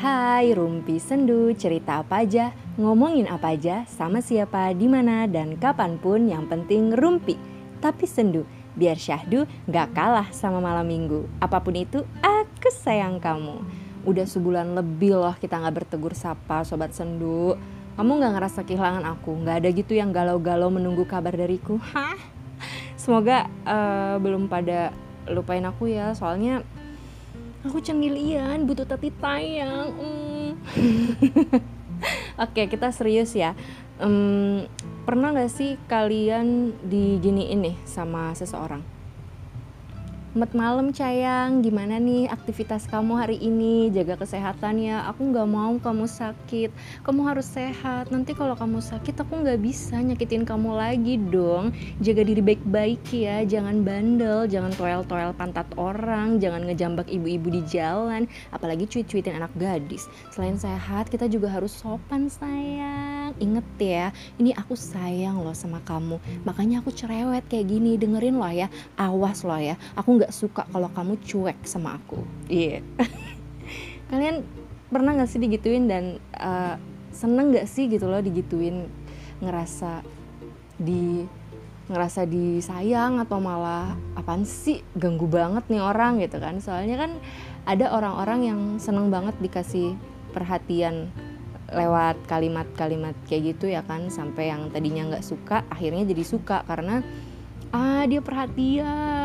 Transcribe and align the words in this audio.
Hai 0.00 0.56
Rumpi 0.56 0.96
Sendu, 0.96 1.52
cerita 1.52 2.00
apa 2.00 2.24
aja, 2.24 2.56
ngomongin 2.80 3.28
apa 3.28 3.52
aja, 3.52 3.84
sama 3.84 4.24
siapa, 4.24 4.72
di 4.72 4.88
mana 4.88 5.28
dan 5.28 5.60
kapan 5.60 6.00
pun 6.00 6.24
yang 6.24 6.48
penting 6.48 6.96
Rumpi. 6.96 7.36
Tapi 7.84 8.08
sendu, 8.08 8.48
biar 8.80 8.96
syahdu 8.96 9.44
gak 9.68 9.92
kalah 9.92 10.24
sama 10.32 10.56
malam 10.56 10.88
minggu. 10.88 11.28
Apa 11.36 11.60
pun 11.60 11.76
itu, 11.76 12.00
aku 12.24 12.72
sayang 12.72 13.20
kamu. 13.20 13.60
Udah 14.08 14.24
sebulan 14.24 14.72
lebih 14.72 15.20
loh 15.20 15.36
kita 15.36 15.60
gak 15.60 15.84
bertegur 15.84 16.16
sapa 16.16 16.64
sobat 16.64 16.96
sendu. 16.96 17.60
Kamu 18.00 18.24
gak 18.24 18.40
ngerasa 18.40 18.64
kehilangan 18.64 19.04
aku? 19.04 19.36
Gak 19.44 19.60
ada 19.60 19.68
gitu 19.68 19.92
yang 19.92 20.16
galau-galau 20.16 20.72
menunggu 20.72 21.04
kabar 21.04 21.36
dariku? 21.36 21.76
Hah? 21.76 22.16
Semoga 22.96 23.52
uh, 23.68 24.16
belum 24.16 24.48
pada 24.48 24.96
lupain 25.28 25.60
aku 25.68 25.92
ya, 25.92 26.16
soalnya 26.16 26.64
aku 27.64 27.78
cengilian 27.84 28.64
butuh 28.64 28.88
tati 28.88 29.12
tayang 29.12 29.92
mm. 29.92 30.50
oke 32.44 32.62
kita 32.68 32.88
serius 32.92 33.36
ya 33.36 33.52
um, 34.00 34.64
pernah 35.04 35.36
gak 35.36 35.52
sih 35.52 35.76
kalian 35.84 36.72
diginiin 36.88 37.60
nih 37.60 37.76
sama 37.84 38.32
seseorang 38.32 38.80
Selamat 40.30 40.54
malam 40.54 40.94
sayang, 40.94 41.58
gimana 41.58 41.98
nih 41.98 42.30
aktivitas 42.30 42.86
kamu 42.86 43.18
hari 43.18 43.34
ini? 43.42 43.90
Jaga 43.90 44.14
kesehatan 44.14 44.78
ya, 44.78 45.02
aku 45.10 45.26
nggak 45.26 45.48
mau 45.50 45.74
kamu 45.82 46.06
sakit. 46.06 46.70
Kamu 47.02 47.26
harus 47.26 47.50
sehat, 47.50 48.14
nanti 48.14 48.38
kalau 48.38 48.54
kamu 48.54 48.78
sakit 48.78 49.18
aku 49.18 49.42
nggak 49.42 49.58
bisa 49.58 49.98
nyakitin 49.98 50.46
kamu 50.46 50.78
lagi 50.78 51.18
dong. 51.18 51.74
Jaga 51.98 52.22
diri 52.22 52.46
baik-baik 52.46 53.02
ya, 53.10 53.42
jangan 53.42 53.82
bandel, 53.82 54.46
jangan 54.46 54.70
toel-toel 54.78 55.34
pantat 55.34 55.66
orang. 55.74 56.38
Jangan 56.38 56.62
ngejambak 56.62 57.10
ibu-ibu 57.10 57.50
di 57.50 57.66
jalan, 57.66 58.30
apalagi 58.54 58.86
cuit-cuitin 58.86 59.34
anak 59.34 59.50
gadis. 59.58 60.06
Selain 60.30 60.54
sehat, 60.54 61.10
kita 61.10 61.26
juga 61.26 61.50
harus 61.50 61.74
sopan 61.74 62.30
sayang. 62.30 63.34
Ingat 63.42 63.66
ya, 63.82 64.14
ini 64.38 64.54
aku 64.54 64.78
sayang 64.78 65.42
loh 65.42 65.58
sama 65.58 65.82
kamu. 65.82 66.22
Makanya 66.46 66.86
aku 66.86 66.94
cerewet 66.94 67.42
kayak 67.50 67.66
gini, 67.66 67.98
dengerin 67.98 68.38
loh 68.38 68.54
ya. 68.54 68.70
Awas 68.94 69.42
loh 69.42 69.58
ya, 69.58 69.74
aku 69.98 70.19
nggak 70.20 70.36
suka 70.36 70.68
kalau 70.68 70.92
kamu 70.92 71.16
cuek 71.24 71.58
sama 71.64 71.96
aku. 71.96 72.20
Iya. 72.52 72.84
Yeah. 72.84 73.08
kalian 74.12 74.36
pernah 74.92 75.16
nggak 75.16 75.30
sih 75.30 75.40
digituin 75.40 75.88
dan 75.88 76.20
uh, 76.36 76.76
seneng 77.08 77.56
nggak 77.56 77.64
sih 77.64 77.88
gitu 77.88 78.04
loh 78.04 78.20
digituin? 78.20 78.84
Ngerasa 79.40 80.04
di 80.76 81.24
ngerasa 81.90 82.22
disayang 82.28 83.18
atau 83.24 83.40
malah 83.40 83.96
apaan 84.12 84.44
sih? 84.44 84.84
Ganggu 84.92 85.24
banget 85.24 85.64
nih 85.72 85.80
orang 85.80 86.20
gitu 86.20 86.36
kan. 86.36 86.60
Soalnya 86.60 87.00
kan 87.00 87.16
ada 87.64 87.96
orang-orang 87.96 88.40
yang 88.44 88.60
seneng 88.76 89.08
banget 89.08 89.32
dikasih 89.40 89.96
perhatian 90.36 91.08
lewat 91.70 92.18
kalimat-kalimat 92.28 93.16
kayak 93.24 93.56
gitu 93.56 93.72
ya 93.72 93.80
kan. 93.88 94.12
Sampai 94.12 94.52
yang 94.52 94.68
tadinya 94.68 95.16
nggak 95.16 95.24
suka 95.24 95.64
akhirnya 95.72 96.04
jadi 96.04 96.24
suka 96.28 96.60
karena 96.68 97.00
ah 97.70 98.02
dia 98.10 98.18
perhatian 98.18 99.19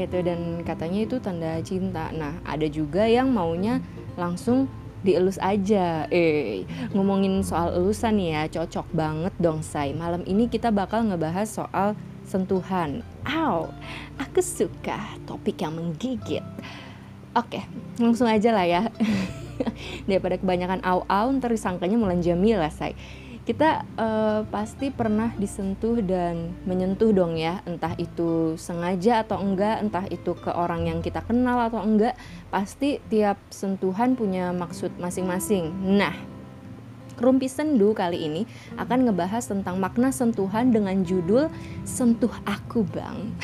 gitu. 0.00 0.24
Dan 0.24 0.64
katanya 0.64 1.04
itu 1.04 1.16
tanda 1.20 1.60
cinta. 1.60 2.08
Nah 2.16 2.40
ada 2.48 2.64
juga 2.64 3.04
yang 3.04 3.28
maunya 3.28 3.84
langsung 4.16 4.66
dielus 5.04 5.36
aja. 5.38 6.08
Eh 6.08 6.64
ngomongin 6.96 7.44
soal 7.44 7.76
elusan 7.76 8.16
ya 8.18 8.48
cocok 8.48 8.88
banget 8.96 9.34
dong 9.36 9.60
say 9.60 9.92
malam 9.92 10.24
ini 10.24 10.48
kita 10.48 10.72
bakal 10.72 11.04
ngebahas 11.04 11.46
soal 11.46 11.92
sentuhan. 12.24 13.04
Aw, 13.28 13.68
aku 14.16 14.40
suka 14.40 14.96
topik 15.28 15.60
yang 15.60 15.76
menggigit. 15.76 16.44
Oke 17.36 17.60
langsung 18.00 18.26
aja 18.26 18.50
lah 18.50 18.64
ya. 18.64 18.82
Daripada 20.08 20.34
kebanyakan 20.40 20.82
aw-aw 20.82 21.30
ntar 21.38 21.54
disangkanya 21.54 21.94
Mulan 21.94 22.24
Jamila 22.24 22.66
say 22.72 22.96
kita 23.44 23.84
uh, 24.00 24.48
pasti 24.48 24.88
pernah 24.88 25.28
disentuh 25.36 26.00
dan 26.00 26.56
menyentuh 26.64 27.12
dong 27.12 27.36
ya 27.36 27.60
entah 27.68 27.92
itu 28.00 28.56
sengaja 28.56 29.20
atau 29.20 29.36
enggak 29.36 29.84
entah 29.84 30.08
itu 30.08 30.32
ke 30.32 30.48
orang 30.48 30.88
yang 30.88 31.04
kita 31.04 31.20
kenal 31.20 31.60
atau 31.60 31.84
enggak 31.84 32.16
pasti 32.48 33.04
tiap 33.12 33.36
sentuhan 33.52 34.16
punya 34.16 34.48
maksud 34.56 34.96
masing-masing 34.96 35.70
nah 36.00 36.16
Rumpi 37.14 37.46
Sendu 37.46 37.94
kali 37.94 38.26
ini 38.26 38.42
akan 38.74 39.06
ngebahas 39.06 39.46
tentang 39.46 39.78
makna 39.78 40.10
sentuhan 40.10 40.74
dengan 40.74 41.06
judul 41.06 41.46
Sentuh 41.86 42.32
Aku 42.42 42.82
Bang 42.90 43.38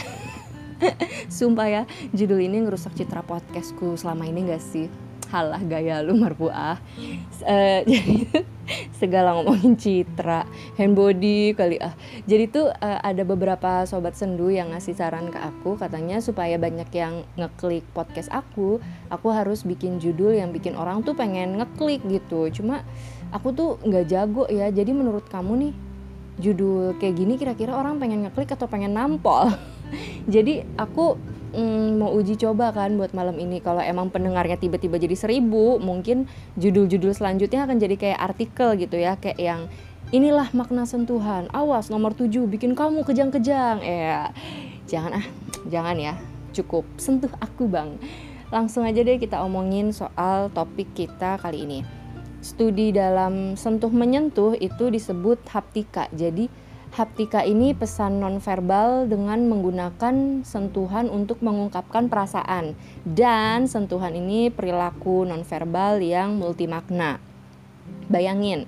Sumpah 1.30 1.68
ya, 1.68 1.82
judul 2.16 2.40
ini 2.40 2.64
ngerusak 2.64 2.96
citra 2.96 3.20
podcastku 3.22 3.94
selama 4.00 4.24
ini 4.26 4.48
gak 4.48 4.64
sih? 4.64 5.09
Halah 5.30 5.62
gaya 5.62 6.02
lu 6.02 6.18
marfuah 6.18 6.76
uh, 7.46 7.80
jadi 7.90 8.44
segala 9.00 9.34
ngomongin 9.34 9.74
citra 9.74 10.46
hand 10.78 10.94
body 10.94 11.56
kali 11.56 11.80
ah. 11.80 11.94
Jadi 12.28 12.44
tuh 12.52 12.70
uh, 12.70 12.98
ada 13.02 13.26
beberapa 13.26 13.82
sobat 13.88 14.14
sendu 14.14 14.52
yang 14.52 14.70
ngasih 14.70 14.94
saran 14.94 15.32
ke 15.32 15.38
aku 15.40 15.74
katanya 15.80 16.22
supaya 16.22 16.60
banyak 16.60 16.86
yang 16.94 17.26
ngeklik 17.34 17.82
podcast 17.96 18.30
aku 18.30 18.78
aku 19.10 19.28
harus 19.32 19.66
bikin 19.66 19.98
judul 19.98 20.36
yang 20.36 20.54
bikin 20.54 20.78
orang 20.78 21.02
tuh 21.02 21.16
pengen 21.16 21.58
ngeklik 21.58 22.04
gitu. 22.06 22.52
Cuma 22.54 22.86
aku 23.34 23.50
tuh 23.50 23.70
nggak 23.82 24.06
jago 24.06 24.44
ya. 24.46 24.70
Jadi 24.70 24.94
menurut 24.94 25.26
kamu 25.26 25.52
nih 25.68 25.72
judul 26.40 26.96
kayak 26.96 27.14
gini 27.18 27.34
kira-kira 27.36 27.74
orang 27.76 27.98
pengen 27.98 28.28
ngeklik 28.28 28.54
atau 28.54 28.70
pengen 28.70 28.94
nampol? 28.94 29.50
Jadi 30.34 30.62
aku 30.78 31.18
mm, 31.54 32.00
mau 32.00 32.10
uji 32.14 32.38
coba 32.38 32.70
kan 32.70 32.94
buat 32.96 33.12
malam 33.12 33.36
ini. 33.36 33.58
Kalau 33.60 33.82
emang 33.82 34.08
pendengarnya 34.08 34.56
tiba-tiba 34.56 34.96
jadi 34.96 35.14
seribu 35.14 35.78
mungkin 35.82 36.30
judul-judul 36.56 37.12
selanjutnya 37.14 37.66
akan 37.66 37.76
jadi 37.78 37.96
kayak 37.98 38.20
artikel 38.20 38.74
gitu 38.78 38.96
ya. 38.96 39.18
Kayak 39.18 39.38
yang 39.38 39.60
inilah 40.10 40.48
makna 40.56 40.86
sentuhan. 40.86 41.46
Awas 41.54 41.90
nomor 41.90 42.14
tujuh 42.14 42.46
bikin 42.46 42.74
kamu 42.74 43.02
kejang-kejang. 43.02 43.82
Eh 43.82 44.30
jangan 44.86 45.22
ah 45.22 45.26
jangan 45.66 45.96
ya. 45.98 46.14
Cukup. 46.50 46.86
Sentuh 46.98 47.30
aku 47.38 47.70
bang. 47.70 47.98
Langsung 48.50 48.82
aja 48.82 48.98
deh 49.06 49.18
kita 49.18 49.38
omongin 49.46 49.94
soal 49.94 50.50
topik 50.50 50.90
kita 50.94 51.38
kali 51.38 51.62
ini. 51.62 51.80
Studi 52.42 52.90
dalam 52.90 53.54
sentuh 53.54 53.92
menyentuh 53.92 54.58
itu 54.58 54.90
disebut 54.90 55.44
haptika. 55.52 56.10
Jadi 56.10 56.50
Haptika 56.90 57.46
ini 57.46 57.70
pesan 57.70 58.18
nonverbal 58.18 59.06
dengan 59.06 59.46
menggunakan 59.46 60.42
sentuhan 60.42 61.06
untuk 61.06 61.38
mengungkapkan 61.38 62.10
perasaan 62.10 62.74
dan 63.06 63.70
sentuhan 63.70 64.10
ini 64.18 64.50
perilaku 64.50 65.22
nonverbal 65.22 66.02
yang 66.02 66.34
multimakna. 66.34 67.22
Bayangin, 68.10 68.66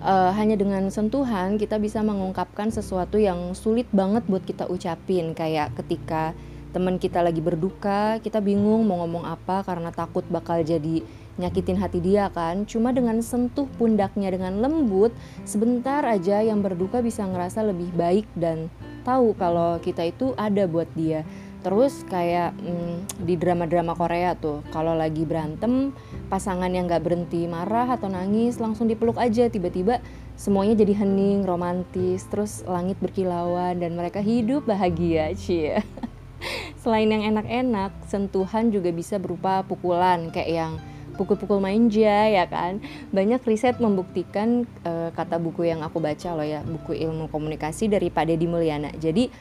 uh, 0.00 0.32
hanya 0.40 0.56
dengan 0.56 0.88
sentuhan 0.88 1.60
kita 1.60 1.76
bisa 1.76 2.00
mengungkapkan 2.00 2.72
sesuatu 2.72 3.20
yang 3.20 3.52
sulit 3.52 3.84
banget 3.92 4.24
buat 4.24 4.40
kita 4.40 4.64
ucapin 4.72 5.36
kayak 5.36 5.76
ketika 5.76 6.32
teman 6.72 6.96
kita 6.96 7.20
lagi 7.20 7.44
berduka, 7.44 8.16
kita 8.24 8.40
bingung 8.40 8.88
mau 8.88 9.04
ngomong 9.04 9.28
apa 9.28 9.60
karena 9.60 9.92
takut 9.92 10.24
bakal 10.32 10.64
jadi 10.64 11.04
nyakitin 11.36 11.78
hati 11.80 12.00
dia 12.00 12.28
kan. 12.32 12.64
Cuma 12.68 12.92
dengan 12.92 13.20
sentuh 13.20 13.68
pundaknya 13.76 14.32
dengan 14.32 14.60
lembut 14.60 15.12
sebentar 15.44 16.04
aja 16.04 16.40
yang 16.42 16.60
berduka 16.60 17.00
bisa 17.00 17.24
ngerasa 17.24 17.64
lebih 17.64 17.92
baik 17.96 18.26
dan 18.36 18.68
tahu 19.06 19.38
kalau 19.38 19.78
kita 19.78 20.08
itu 20.08 20.34
ada 20.34 20.66
buat 20.66 20.88
dia. 20.98 21.22
Terus 21.66 22.06
kayak 22.06 22.54
hmm, 22.62 23.26
di 23.26 23.34
drama-drama 23.34 23.98
Korea 23.98 24.38
tuh 24.38 24.62
kalau 24.70 24.94
lagi 24.94 25.26
berantem 25.26 25.90
pasangan 26.30 26.70
yang 26.70 26.86
nggak 26.86 27.02
berhenti 27.02 27.50
marah 27.50 27.90
atau 27.90 28.06
nangis 28.06 28.62
langsung 28.62 28.86
dipeluk 28.86 29.18
aja 29.18 29.50
tiba-tiba 29.50 29.98
semuanya 30.38 30.78
jadi 30.78 31.02
hening 31.02 31.42
romantis 31.42 32.22
terus 32.30 32.62
langit 32.70 32.94
berkilauan 33.02 33.82
dan 33.82 33.98
mereka 33.98 34.22
hidup 34.22 34.62
bahagia 34.62 35.34
cie. 35.34 35.82
Selain 36.86 37.10
yang 37.10 37.34
enak-enak 37.34 37.98
sentuhan 38.06 38.70
juga 38.70 38.94
bisa 38.94 39.18
berupa 39.18 39.66
pukulan 39.66 40.30
kayak 40.30 40.50
yang 40.52 40.72
pukul-pukul 41.16 41.58
manja 41.58 42.28
ya 42.28 42.44
kan? 42.46 42.84
Banyak 43.10 43.42
riset 43.48 43.80
membuktikan 43.82 44.68
uh, 44.84 45.10
kata 45.16 45.40
buku 45.40 45.66
yang 45.66 45.82
aku 45.82 45.98
baca 45.98 46.36
loh 46.36 46.46
ya 46.46 46.60
buku 46.62 46.94
ilmu 46.94 47.32
komunikasi 47.32 47.88
dari 47.88 48.12
Pak 48.12 48.28
Deddy 48.28 48.46
Mulyana. 48.46 48.92
Jadi 48.94 49.32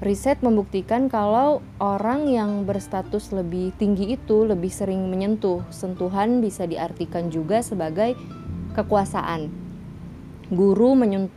riset 0.00 0.40
membuktikan 0.40 1.10
kalau 1.10 1.60
orang 1.82 2.30
yang 2.30 2.62
berstatus 2.64 3.34
lebih 3.34 3.74
tinggi 3.76 4.14
itu 4.14 4.46
lebih 4.46 4.70
sering 4.70 5.10
menyentuh. 5.10 5.66
Sentuhan 5.74 6.38
bisa 6.38 6.64
diartikan 6.64 7.28
juga 7.28 7.60
sebagai 7.60 8.14
kekuasaan. 8.78 9.50
Guru 10.52 10.92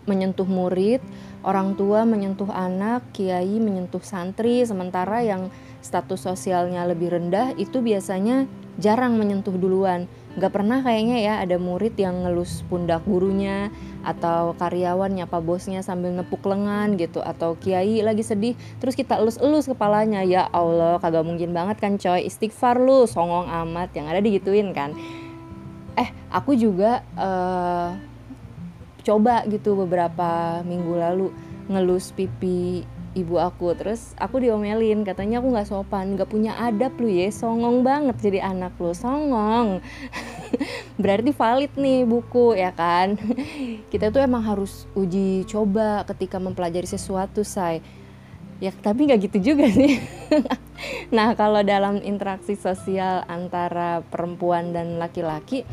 menyentuh 0.05 0.45
murid 0.45 0.99
orang 1.47 1.79
tua 1.79 2.03
menyentuh 2.03 2.51
anak 2.51 3.07
kiai 3.15 3.55
menyentuh 3.55 4.03
santri 4.03 4.67
sementara 4.67 5.23
yang 5.23 5.47
status 5.79 6.27
sosialnya 6.27 6.83
lebih 6.83 7.15
rendah 7.15 7.55
itu 7.55 7.79
biasanya 7.79 8.43
jarang 8.77 9.17
menyentuh 9.17 9.53
duluan. 9.53 10.05
Gak 10.37 10.53
pernah 10.53 10.85
kayaknya 10.85 11.17
ya 11.17 11.33
ada 11.41 11.57
murid 11.57 11.97
yang 11.97 12.21
ngelus 12.21 12.61
pundak 12.69 13.01
gurunya 13.09 13.73
atau 14.05 14.53
karyawan 14.53 15.09
nyapa 15.09 15.41
bosnya 15.41 15.81
sambil 15.81 16.13
nepuk 16.13 16.45
lengan 16.45 16.93
gitu 16.93 17.25
atau 17.25 17.57
kiai 17.57 18.05
lagi 18.05 18.21
sedih 18.21 18.53
terus 18.77 18.93
kita 18.93 19.17
elus-elus 19.17 19.65
kepalanya. 19.65 20.21
Ya 20.21 20.45
Allah 20.53 21.01
kagak 21.01 21.25
mungkin 21.25 21.57
banget 21.57 21.81
kan 21.81 21.97
coy. 21.97 22.29
Istighfar 22.29 22.77
lu 22.77 23.09
songong 23.09 23.49
amat 23.49 23.89
yang 23.97 24.05
ada 24.05 24.21
digituin 24.21 24.77
kan. 24.77 24.93
Eh 25.97 26.13
aku 26.29 26.53
juga 26.53 27.01
uh, 27.17 27.97
coba 29.01 29.41
gitu 29.49 29.73
beberapa 29.73 30.61
minggu 30.61 30.93
lalu 31.01 31.27
ngelus 31.65 32.13
pipi 32.13 32.85
ibu 33.17 33.41
aku. 33.41 33.73
Terus 33.73 34.13
aku 34.21 34.37
diomelin 34.37 35.01
katanya 35.01 35.41
aku 35.41 35.49
nggak 35.49 35.69
sopan 35.69 36.13
nggak 36.13 36.29
punya 36.29 36.53
adab 36.61 36.93
lu 37.01 37.09
ya. 37.09 37.33
Songong 37.33 37.81
banget 37.81 38.15
jadi 38.21 38.45
anak 38.45 38.77
lu 38.77 38.93
songong. 38.93 39.81
Berarti 41.01 41.33
valid 41.33 41.73
nih 41.73 42.05
buku 42.05 42.53
ya 42.53 42.69
kan? 42.71 43.17
Kita 43.91 44.13
tuh 44.13 44.21
emang 44.21 44.45
harus 44.45 44.85
uji 44.93 45.43
coba 45.49 46.05
ketika 46.05 46.37
mempelajari 46.37 46.85
sesuatu 46.85 47.41
say. 47.41 47.81
Ya 48.61 48.69
tapi 48.73 49.09
nggak 49.09 49.29
gitu 49.29 49.53
juga 49.53 49.65
sih. 49.77 49.97
Nah 51.09 51.33
kalau 51.33 51.65
dalam 51.65 51.97
interaksi 52.05 52.53
sosial 52.53 53.25
antara 53.25 54.05
perempuan 54.05 54.73
dan 54.73 55.01
laki-laki 55.01 55.65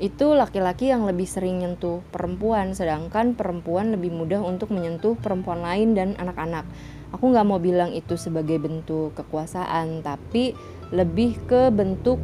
itu 0.00 0.32
laki-laki 0.32 0.88
yang 0.88 1.04
lebih 1.04 1.28
sering 1.28 1.60
nyentuh 1.60 2.00
perempuan, 2.08 2.72
sedangkan 2.72 3.36
perempuan 3.36 3.92
lebih 3.92 4.08
mudah 4.08 4.40
untuk 4.40 4.72
menyentuh 4.72 5.12
perempuan 5.20 5.60
lain 5.60 5.92
dan 5.92 6.16
anak-anak. 6.16 6.64
Aku 7.12 7.28
nggak 7.28 7.44
mau 7.44 7.60
bilang 7.60 7.92
itu 7.92 8.16
sebagai 8.16 8.56
bentuk 8.56 9.12
kekuasaan, 9.12 10.00
tapi 10.00 10.56
lebih 10.88 11.36
ke 11.44 11.68
bentuk 11.68 12.16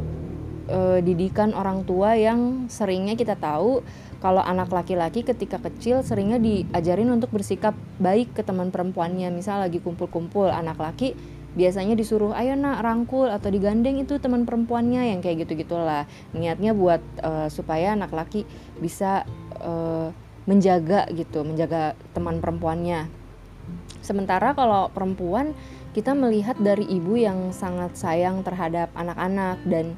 e, 0.65 1.05
didikan 1.05 1.53
orang 1.53 1.85
tua 1.85 2.17
yang 2.17 2.65
seringnya 2.65 3.13
kita 3.13 3.37
tahu 3.37 3.85
kalau 4.17 4.41
anak 4.41 4.73
laki-laki 4.73 5.21
ketika 5.21 5.61
kecil 5.61 6.01
seringnya 6.01 6.41
diajarin 6.41 7.13
untuk 7.13 7.29
bersikap 7.29 7.77
baik 8.01 8.33
ke 8.33 8.41
teman 8.41 8.73
perempuannya. 8.73 9.29
Misal 9.29 9.61
lagi 9.61 9.77
kumpul-kumpul 9.77 10.49
anak 10.49 10.81
laki 10.81 11.36
biasanya 11.55 11.95
disuruh 11.95 12.35
ayo 12.35 12.53
nak 12.59 12.83
rangkul 12.83 13.31
atau 13.31 13.47
digandeng 13.47 14.01
itu 14.01 14.19
teman 14.19 14.43
perempuannya 14.43 15.15
yang 15.15 15.19
kayak 15.23 15.47
gitu 15.47 15.63
gitulah 15.63 16.05
niatnya 16.35 16.75
buat 16.75 17.01
uh, 17.23 17.47
supaya 17.47 17.95
anak 17.95 18.11
laki 18.11 18.43
bisa 18.77 19.23
uh, 19.61 20.11
menjaga 20.47 21.07
gitu 21.11 21.43
menjaga 21.43 21.93
teman 22.15 22.39
perempuannya. 22.39 23.11
Sementara 23.99 24.55
kalau 24.55 24.87
perempuan 24.87 25.51
kita 25.91 26.15
melihat 26.15 26.55
dari 26.61 26.87
ibu 26.87 27.19
yang 27.19 27.51
sangat 27.51 27.97
sayang 27.99 28.45
terhadap 28.45 28.93
anak-anak 28.95 29.59
dan 29.67 29.97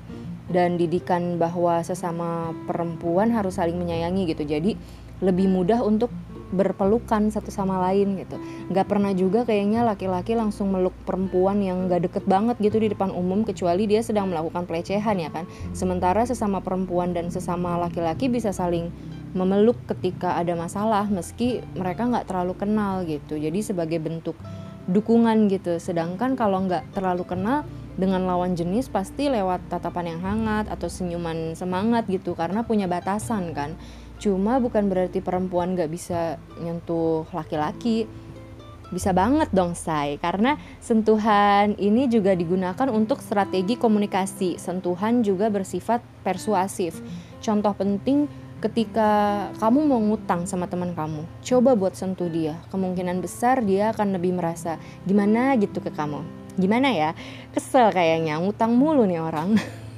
dan 0.50 0.82
didikan 0.82 1.38
bahwa 1.38 1.86
sesama 1.86 2.58
perempuan 2.66 3.30
harus 3.30 3.62
saling 3.62 3.78
menyayangi 3.78 4.34
gitu. 4.34 4.42
Jadi 4.42 4.74
lebih 5.22 5.52
mudah 5.52 5.84
untuk 5.86 6.10
berpelukan 6.50 7.30
satu 7.30 7.54
sama 7.54 7.78
lain 7.90 8.18
gitu. 8.20 8.38
Nggak 8.74 8.88
pernah 8.90 9.14
juga 9.14 9.46
kayaknya 9.46 9.86
laki-laki 9.86 10.34
langsung 10.34 10.74
meluk 10.74 10.94
perempuan 11.06 11.62
yang 11.62 11.86
nggak 11.86 12.10
deket 12.10 12.24
banget 12.26 12.58
gitu 12.58 12.82
di 12.82 12.90
depan 12.90 13.14
umum 13.14 13.46
kecuali 13.46 13.86
dia 13.86 14.02
sedang 14.02 14.30
melakukan 14.34 14.66
pelecehan 14.66 15.18
ya 15.22 15.30
kan? 15.30 15.46
Sementara 15.72 16.26
sesama 16.26 16.60
perempuan 16.60 17.14
dan 17.14 17.30
sesama 17.30 17.78
laki-laki 17.78 18.28
bisa 18.28 18.50
saling 18.50 18.90
memeluk 19.38 19.78
ketika 19.86 20.42
ada 20.42 20.58
masalah 20.58 21.06
meski 21.06 21.62
mereka 21.78 22.10
nggak 22.10 22.26
terlalu 22.26 22.54
kenal 22.58 23.06
gitu. 23.06 23.38
Jadi 23.38 23.60
sebagai 23.62 24.02
bentuk 24.02 24.34
dukungan 24.90 25.46
gitu. 25.54 25.78
Sedangkan 25.78 26.34
kalau 26.34 26.66
nggak 26.66 26.90
terlalu 26.98 27.30
kenal 27.30 27.62
dengan 28.00 28.24
lawan 28.24 28.56
jenis 28.56 28.88
pasti 28.88 29.28
lewat 29.28 29.68
tatapan 29.68 30.16
yang 30.16 30.22
hangat 30.24 30.72
atau 30.72 30.88
senyuman 30.88 31.52
semangat 31.54 32.08
gitu 32.08 32.32
karena 32.32 32.64
punya 32.64 32.88
batasan 32.88 33.52
kan 33.52 33.76
Cuma 34.20 34.60
bukan 34.60 34.92
berarti 34.92 35.24
perempuan 35.24 35.80
gak 35.80 35.90
bisa 35.90 36.36
nyentuh 36.60 37.24
laki-laki. 37.32 38.06
Bisa 38.90 39.14
banget 39.14 39.54
dong 39.54 39.78
say, 39.78 40.18
karena 40.18 40.58
sentuhan 40.82 41.78
ini 41.78 42.10
juga 42.10 42.34
digunakan 42.34 42.90
untuk 42.90 43.22
strategi 43.22 43.78
komunikasi. 43.78 44.58
Sentuhan 44.58 45.22
juga 45.22 45.48
bersifat 45.48 46.02
persuasif. 46.26 46.98
Contoh 47.40 47.72
penting 47.78 48.26
ketika 48.60 49.46
kamu 49.62 49.88
mau 49.88 50.02
ngutang 50.02 50.44
sama 50.50 50.68
teman 50.68 50.98
kamu, 50.98 51.24
coba 51.46 51.78
buat 51.78 51.96
sentuh 51.96 52.28
dia. 52.28 52.60
Kemungkinan 52.74 53.24
besar 53.24 53.64
dia 53.64 53.94
akan 53.96 54.20
lebih 54.20 54.36
merasa 54.36 54.82
gimana 55.06 55.54
gitu 55.56 55.80
ke 55.80 55.94
kamu. 55.94 56.26
Gimana 56.60 56.92
ya? 56.92 57.16
Kesel 57.56 57.94
kayaknya, 57.94 58.42
ngutang 58.42 58.76
mulu 58.76 59.06
nih 59.08 59.22
orang. 59.22 59.56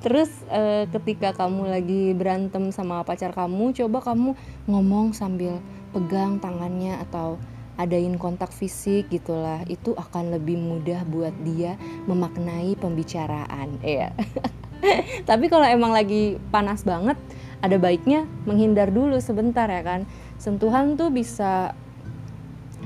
Terus 0.00 0.32
uh, 0.48 0.88
ketika 0.88 1.36
kamu 1.36 1.68
lagi 1.68 2.02
berantem 2.16 2.72
sama 2.72 3.04
pacar 3.04 3.36
kamu, 3.36 3.76
coba 3.76 4.00
kamu 4.00 4.32
ngomong 4.64 5.12
sambil 5.12 5.60
pegang 5.92 6.40
tangannya 6.40 6.96
atau 7.04 7.36
adain 7.76 8.16
kontak 8.16 8.48
fisik 8.52 9.12
gitulah. 9.12 9.60
Itu 9.68 9.92
akan 9.92 10.36
lebih 10.36 10.56
mudah 10.56 11.04
buat 11.04 11.36
dia 11.44 11.76
memaknai 12.08 12.76
pembicaraan. 12.80 13.76
Iya. 13.84 14.16
Tapi 15.28 15.52
kalau 15.52 15.68
emang 15.68 15.92
lagi 15.92 16.40
panas 16.48 16.80
banget, 16.84 17.20
ada 17.60 17.76
baiknya 17.76 18.24
menghindar 18.48 18.88
dulu 18.88 19.20
sebentar 19.20 19.68
ya 19.68 19.84
kan. 19.84 20.08
Sentuhan 20.40 20.96
tuh 20.96 21.12
bisa 21.12 21.76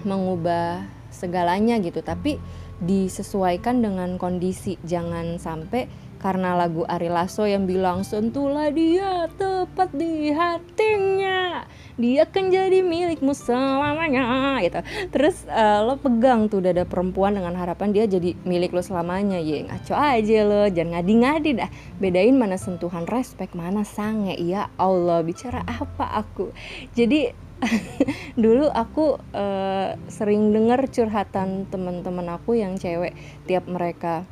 mengubah 0.02 0.82
segalanya 1.14 1.78
gitu, 1.78 2.02
tapi 2.02 2.42
disesuaikan 2.82 3.78
dengan 3.78 4.18
kondisi. 4.18 4.74
Jangan 4.82 5.38
sampai 5.38 5.86
karena 6.24 6.56
lagu 6.56 6.88
Ari 6.88 7.12
Lasso 7.12 7.44
yang 7.44 7.68
bilang 7.68 8.00
sentuhlah 8.00 8.72
dia 8.72 9.28
tepat 9.36 9.92
di 9.92 10.32
hatinya. 10.32 11.68
Dia 12.00 12.24
akan 12.24 12.48
jadi 12.48 12.80
milikmu 12.80 13.36
selamanya 13.36 14.56
gitu. 14.64 14.80
Terus 15.12 15.44
uh, 15.52 15.84
lo 15.84 16.00
pegang 16.00 16.48
tuh 16.48 16.64
dada 16.64 16.88
perempuan 16.88 17.36
dengan 17.36 17.52
harapan 17.60 17.92
dia 17.92 18.08
jadi 18.08 18.32
milik 18.48 18.72
lo 18.72 18.80
selamanya. 18.80 19.36
Ya 19.36 19.68
ngaco 19.68 19.92
aja 19.92 20.38
lo 20.48 20.64
jangan 20.72 21.04
ngadi-ngadi 21.04 21.50
dah. 21.60 21.70
Bedain 22.00 22.32
mana 22.40 22.56
sentuhan 22.56 23.04
respect 23.04 23.52
mana 23.52 23.84
sange. 23.84 24.32
Ya 24.40 24.72
Allah 24.80 25.20
bicara 25.20 25.60
apa 25.68 26.24
aku? 26.24 26.56
Jadi 26.96 27.36
dulu 28.40 28.72
aku 28.72 29.20
uh, 29.36 29.92
sering 30.08 30.56
dengar 30.56 30.88
curhatan 30.88 31.68
teman-teman 31.68 32.32
aku 32.32 32.56
yang 32.56 32.80
cewek 32.80 33.12
tiap 33.44 33.68
mereka 33.68 34.24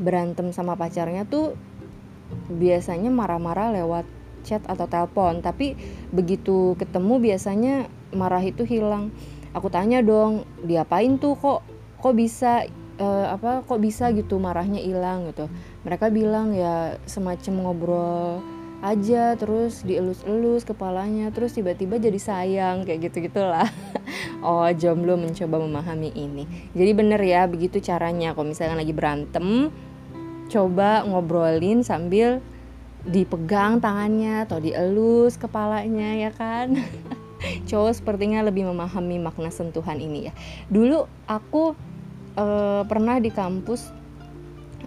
berantem 0.00 0.50
sama 0.50 0.74
pacarnya 0.74 1.28
tuh 1.28 1.54
biasanya 2.50 3.12
marah-marah 3.12 3.76
lewat 3.76 4.06
chat 4.42 4.64
atau 4.66 4.88
telepon. 4.88 5.44
Tapi 5.44 5.76
begitu 6.10 6.74
ketemu 6.80 7.20
biasanya 7.20 7.74
marah 8.16 8.42
itu 8.42 8.64
hilang. 8.64 9.12
Aku 9.52 9.68
tanya 9.68 10.00
dong 10.00 10.46
diapain 10.64 11.18
tuh? 11.20 11.36
Kok 11.36 11.60
kok 12.00 12.14
bisa 12.16 12.64
uh, 12.96 13.26
apa 13.34 13.62
kok 13.66 13.80
bisa 13.82 14.10
gitu 14.14 14.40
marahnya 14.40 14.80
hilang? 14.80 15.30
Gitu. 15.30 15.46
Mereka 15.84 16.08
bilang 16.10 16.56
ya 16.56 16.96
semacam 17.04 17.54
ngobrol 17.66 18.40
aja 18.80 19.36
terus 19.36 19.84
dielus-elus 19.84 20.64
kepalanya 20.64 21.28
terus 21.36 21.52
tiba-tiba 21.52 22.00
jadi 22.00 22.16
sayang 22.16 22.88
kayak 22.88 23.12
gitu 23.12 23.28
gitulah 23.28 23.68
oh 24.40 24.64
jomblo 24.72 25.20
mencoba 25.20 25.60
memahami 25.60 26.08
ini. 26.16 26.48
Jadi 26.72 26.90
bener 26.96 27.20
ya 27.20 27.44
begitu 27.44 27.76
caranya. 27.84 28.32
Kalau 28.32 28.48
misalnya 28.48 28.80
lagi 28.80 28.96
berantem 28.96 29.68
coba 30.50 31.06
ngobrolin 31.06 31.86
sambil 31.86 32.42
dipegang 33.06 33.80
tangannya 33.80 34.44
atau 34.44 34.60
dielus 34.60 35.40
kepalanya 35.40 36.28
ya 36.28 36.30
kan? 36.34 36.76
Cowok 37.70 37.96
sepertinya 37.96 38.44
lebih 38.44 38.68
memahami 38.68 39.16
makna 39.16 39.48
sentuhan 39.48 39.96
ini 39.96 40.28
ya. 40.28 40.32
Dulu 40.68 41.08
aku 41.24 41.72
e, 42.36 42.46
pernah 42.84 43.16
di 43.16 43.32
kampus 43.32 43.88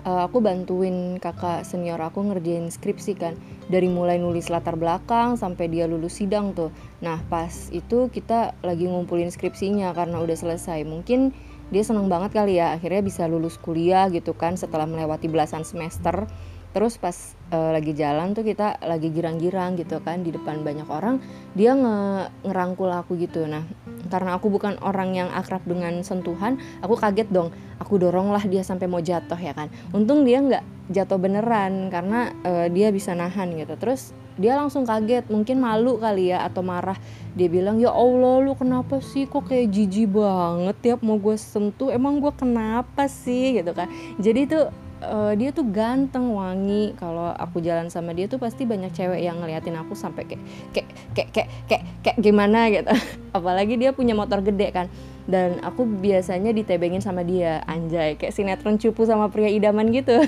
e, 0.05 0.11
aku 0.11 0.37
bantuin 0.37 1.17
kakak 1.17 1.65
senior 1.65 1.97
aku 1.97 2.21
ngerjain 2.21 2.69
skripsi 2.69 3.17
kan. 3.17 3.33
Dari 3.65 3.89
mulai 3.89 4.21
nulis 4.21 4.53
latar 4.53 4.77
belakang 4.77 5.33
sampai 5.33 5.71
dia 5.71 5.89
lulus 5.89 6.21
sidang 6.21 6.53
tuh. 6.53 6.69
Nah 7.01 7.17
pas 7.31 7.49
itu 7.73 8.13
kita 8.13 8.53
lagi 8.61 8.85
ngumpulin 8.85 9.33
skripsinya 9.33 9.89
karena 9.97 10.21
udah 10.21 10.37
selesai. 10.37 10.85
Mungkin 10.85 11.33
dia 11.69 11.83
seneng 11.85 12.11
banget 12.11 12.35
kali 12.35 12.59
ya 12.59 12.75
akhirnya 12.75 13.01
bisa 13.05 13.29
lulus 13.29 13.55
kuliah 13.61 14.09
gitu 14.11 14.35
kan 14.35 14.57
setelah 14.59 14.89
melewati 14.89 15.29
belasan 15.31 15.63
semester. 15.63 16.27
Terus 16.73 16.97
pas 16.97 17.13
uh, 17.53 17.69
lagi 17.69 17.93
jalan 17.93 18.33
tuh 18.33 18.41
kita 18.41 18.81
lagi 18.81 19.13
girang-girang 19.13 19.77
gitu 19.77 20.01
kan 20.01 20.25
di 20.25 20.33
depan 20.33 20.65
banyak 20.65 20.89
orang 20.89 21.21
dia 21.53 21.77
nge 21.77 22.33
ngerangkul 22.49 22.89
aku 22.89 23.13
gitu. 23.21 23.45
Nah 23.45 23.61
karena 24.09 24.41
aku 24.41 24.49
bukan 24.49 24.81
orang 24.81 25.13
yang 25.13 25.29
akrab 25.29 25.61
dengan 25.69 26.01
sentuhan 26.01 26.57
aku 26.81 26.97
kaget 26.97 27.29
dong. 27.29 27.53
Aku 27.77 28.01
dorong 28.01 28.33
lah 28.33 28.41
dia 28.41 28.65
sampai 28.65 28.89
mau 28.89 29.05
jatuh 29.05 29.37
ya 29.37 29.53
kan. 29.53 29.69
Untung 29.93 30.25
dia 30.25 30.41
nggak 30.41 30.89
jatuh 30.89 31.21
beneran 31.21 31.93
karena 31.93 32.33
uh, 32.41 32.65
dia 32.73 32.89
bisa 32.89 33.13
nahan 33.13 33.53
gitu. 33.53 33.77
Terus 33.77 34.17
dia 34.35 34.57
langsung 34.57 34.83
kaget 34.83 35.29
mungkin 35.29 35.61
malu 35.61 36.01
kali 36.01 36.33
ya 36.33 36.45
atau 36.45 36.65
marah. 36.65 36.97
Dia 37.33 37.49
bilang 37.49 37.77
ya 37.81 37.93
Allah 37.93 38.41
lu 38.41 38.53
kenapa 38.57 39.01
sih 39.01 39.25
kok 39.29 39.49
kayak 39.49 39.73
jijik 39.73 40.13
banget 40.13 40.75
tiap 40.81 40.99
mau 41.05 41.17
gue 41.17 41.37
sentuh? 41.37 41.93
Emang 41.93 42.17
gue 42.17 42.33
kenapa 42.33 43.05
sih? 43.09 43.57
Gitu 43.61 43.71
kan. 43.73 43.89
Jadi 44.17 44.41
tuh 44.49 44.65
uh, 45.05 45.33
dia 45.35 45.51
tuh 45.51 45.67
ganteng 45.69 46.31
wangi. 46.33 46.95
Kalau 46.97 47.29
aku 47.35 47.59
jalan 47.59 47.91
sama 47.91 48.15
dia 48.15 48.25
tuh 48.25 48.39
pasti 48.39 48.63
banyak 48.63 48.89
cewek 48.95 49.21
yang 49.21 49.37
ngeliatin 49.43 49.75
aku 49.77 49.93
sampai 49.93 50.25
kayak 50.25 50.43
kayak 50.71 50.89
kayak 51.13 51.29
kayak 51.33 51.49
kayak, 51.67 51.83
kayak 52.01 52.17
gimana 52.23 52.59
gitu. 52.71 52.93
Apalagi 53.37 53.75
dia 53.77 53.91
punya 53.91 54.15
motor 54.15 54.39
gede 54.41 54.71
kan. 54.71 54.87
Dan 55.23 55.63
aku 55.63 55.87
biasanya 55.87 56.51
ditebengin 56.51 56.99
sama 56.99 57.23
dia 57.23 57.63
anjay. 57.69 58.19
Kayak 58.19 58.33
sinetron 58.35 58.81
cupu 58.81 59.05
sama 59.05 59.29
pria 59.29 59.51
idaman 59.51 59.91
gitu. 59.93 60.17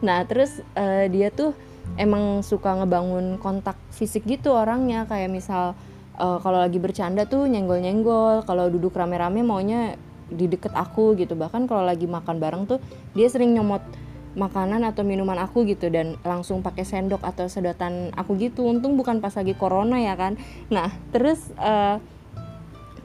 Nah 0.00 0.24
terus 0.24 0.64
uh, 0.80 1.04
dia 1.12 1.28
tuh 1.28 1.52
emang 1.96 2.44
suka 2.46 2.78
ngebangun 2.82 3.40
kontak 3.40 3.74
fisik 3.90 4.26
gitu 4.28 4.54
orangnya 4.54 5.08
kayak 5.08 5.30
misal 5.32 5.74
uh, 6.20 6.38
kalau 6.38 6.60
lagi 6.60 6.76
bercanda 6.76 7.24
tuh 7.24 7.48
nyenggol-nyenggol 7.48 8.44
kalau 8.44 8.68
duduk 8.68 8.92
rame-rame 8.92 9.40
maunya 9.40 9.96
di 10.30 10.46
deket 10.46 10.70
aku 10.76 11.18
gitu. 11.18 11.34
Bahkan 11.34 11.66
kalau 11.66 11.82
lagi 11.82 12.06
makan 12.06 12.38
bareng 12.38 12.64
tuh 12.70 12.78
dia 13.16 13.26
sering 13.26 13.56
nyomot 13.56 13.82
makanan 14.38 14.86
atau 14.86 15.02
minuman 15.02 15.42
aku 15.42 15.66
gitu 15.66 15.90
dan 15.90 16.14
langsung 16.22 16.62
pakai 16.62 16.86
sendok 16.86 17.26
atau 17.26 17.50
sedotan 17.50 18.14
aku 18.14 18.38
gitu. 18.38 18.62
Untung 18.62 18.94
bukan 18.94 19.18
pas 19.18 19.34
lagi 19.34 19.58
corona 19.58 19.98
ya 19.98 20.14
kan. 20.14 20.38
Nah 20.70 20.94
terus 21.10 21.50
uh, 21.58 21.98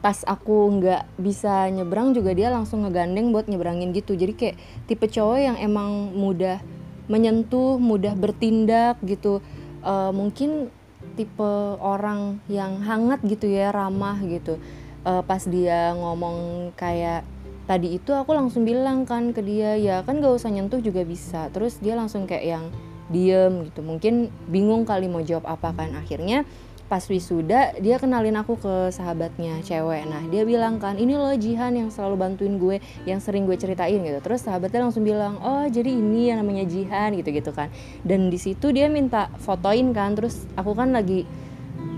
pas 0.06 0.22
aku 0.30 0.70
nggak 0.78 1.18
bisa 1.18 1.66
nyebrang 1.74 2.14
juga 2.14 2.30
dia 2.38 2.54
langsung 2.54 2.86
ngegandeng 2.86 3.34
buat 3.34 3.50
nyebrangin 3.50 3.90
gitu. 3.90 4.14
Jadi 4.14 4.34
kayak 4.38 4.56
tipe 4.86 5.10
cowok 5.10 5.40
yang 5.42 5.58
emang 5.58 6.14
mudah 6.14 6.62
menyentuh 7.06 7.78
mudah 7.78 8.14
bertindak 8.18 9.00
gitu. 9.06 9.42
Uh, 9.86 10.10
mungkin 10.10 10.74
tipe 11.14 11.52
orang 11.80 12.42
yang 12.50 12.82
hangat 12.82 13.22
gitu 13.24 13.46
ya 13.46 13.70
ramah 13.70 14.18
gitu. 14.26 14.58
Uh, 15.06 15.22
pas 15.22 15.42
dia 15.46 15.94
ngomong 15.94 16.72
kayak 16.74 17.22
tadi 17.70 17.98
itu 17.98 18.10
aku 18.14 18.34
langsung 18.34 18.66
bilang 18.66 19.06
kan 19.06 19.34
ke 19.34 19.42
dia 19.42 19.78
ya 19.78 20.02
kan 20.02 20.22
gak 20.22 20.34
usah 20.34 20.50
nyentuh 20.50 20.82
juga 20.82 21.06
bisa. 21.06 21.54
Terus 21.54 21.78
dia 21.78 21.94
langsung 21.94 22.26
kayak 22.26 22.46
yang 22.46 22.66
diem 23.14 23.70
gitu. 23.70 23.86
Mungkin 23.86 24.34
bingung 24.50 24.84
kali 24.84 25.06
mau 25.06 25.22
jawab 25.22 25.46
apa 25.46 25.78
kan. 25.78 25.94
Akhirnya 25.94 26.42
pas 26.86 27.02
wisuda 27.10 27.74
dia 27.82 27.98
kenalin 27.98 28.38
aku 28.38 28.62
ke 28.62 28.94
sahabatnya 28.94 29.58
cewek. 29.66 30.06
Nah 30.06 30.22
dia 30.30 30.46
bilang 30.46 30.78
kan 30.78 31.02
ini 31.02 31.18
loh 31.18 31.34
Jihan 31.34 31.74
yang 31.74 31.90
selalu 31.90 32.16
bantuin 32.22 32.62
gue 32.62 32.78
yang 33.10 33.18
sering 33.18 33.50
gue 33.50 33.58
ceritain 33.58 33.98
gitu. 33.98 34.20
Terus 34.22 34.46
sahabatnya 34.46 34.86
langsung 34.86 35.02
bilang 35.02 35.42
oh 35.42 35.66
jadi 35.66 35.90
ini 35.90 36.30
yang 36.30 36.46
namanya 36.46 36.70
Jihan 36.70 37.18
gitu 37.18 37.34
gitu 37.34 37.50
kan. 37.58 37.74
Dan 38.06 38.30
di 38.30 38.38
situ 38.38 38.70
dia 38.70 38.86
minta 38.86 39.34
fotoin 39.42 39.90
kan 39.98 40.14
terus 40.14 40.46
aku 40.54 40.78
kan 40.78 40.94
lagi 40.94 41.26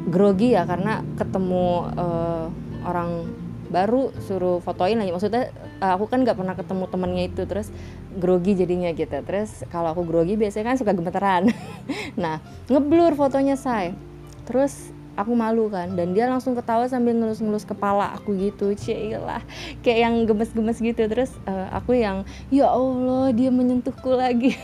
grogi 0.08 0.56
ya 0.56 0.64
karena 0.64 1.04
ketemu 1.20 1.92
uh, 2.00 2.46
orang 2.88 3.28
baru 3.68 4.16
suruh 4.24 4.64
fotoin 4.64 4.96
lagi 4.96 5.12
maksudnya 5.12 5.52
eh, 5.84 5.92
aku 5.92 6.08
kan 6.08 6.24
nggak 6.24 6.40
pernah 6.40 6.56
ketemu 6.56 6.84
temennya 6.88 7.24
itu 7.28 7.44
terus 7.44 7.68
grogi 8.16 8.56
jadinya 8.56 8.88
gitu. 8.96 9.20
Terus 9.20 9.68
kalau 9.68 9.92
aku 9.92 10.08
grogi 10.08 10.40
biasanya 10.40 10.72
kan 10.72 10.78
suka 10.80 10.96
gemeteran 10.96 11.52
nah 12.24 12.40
ngeblur 12.72 13.20
fotonya 13.20 13.60
say 13.60 13.92
terus 14.48 14.96
aku 15.18 15.34
malu 15.34 15.68
kan 15.68 15.98
dan 15.98 16.14
dia 16.14 16.30
langsung 16.30 16.54
ketawa 16.54 16.86
sambil 16.86 17.18
ngelus-ngelus 17.18 17.66
kepala 17.66 18.14
aku 18.14 18.38
gitu 18.38 18.72
lah 19.18 19.42
kayak 19.82 20.00
yang 20.08 20.16
gemes-gemes 20.30 20.78
gitu. 20.78 21.10
Terus 21.10 21.34
uh, 21.50 21.74
aku 21.74 21.98
yang 21.98 22.24
ya 22.54 22.70
Allah 22.70 23.34
dia 23.34 23.50
menyentuhku 23.50 24.14
lagi. 24.14 24.54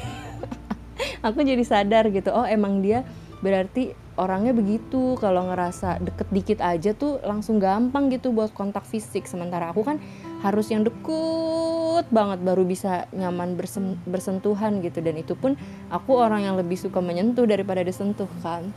Aku 1.26 1.40
jadi 1.40 1.64
sadar 1.64 2.12
gitu 2.14 2.30
oh 2.36 2.44
emang 2.44 2.84
dia 2.84 3.02
berarti 3.42 3.98
orangnya 4.20 4.54
begitu. 4.54 5.18
Kalau 5.18 5.50
ngerasa 5.50 6.00
deket 6.04 6.28
dikit 6.30 6.60
aja 6.62 6.94
tuh 6.94 7.18
langsung 7.26 7.58
gampang 7.58 8.14
gitu 8.14 8.30
buat 8.30 8.54
kontak 8.54 8.86
fisik. 8.86 9.26
Sementara 9.26 9.74
aku 9.74 9.82
kan 9.84 9.98
harus 10.46 10.70
yang 10.70 10.86
deket 10.86 12.06
banget 12.14 12.40
baru 12.44 12.64
bisa 12.68 13.10
nyaman 13.16 13.56
bersen 13.56 13.98
bersentuhan 14.04 14.84
gitu. 14.86 15.02
Dan 15.02 15.18
itu 15.18 15.34
pun 15.34 15.58
aku 15.90 16.12
orang 16.20 16.46
yang 16.46 16.56
lebih 16.60 16.78
suka 16.78 17.02
menyentuh 17.02 17.48
daripada 17.50 17.82
disentuh 17.82 18.30
kan 18.46 18.70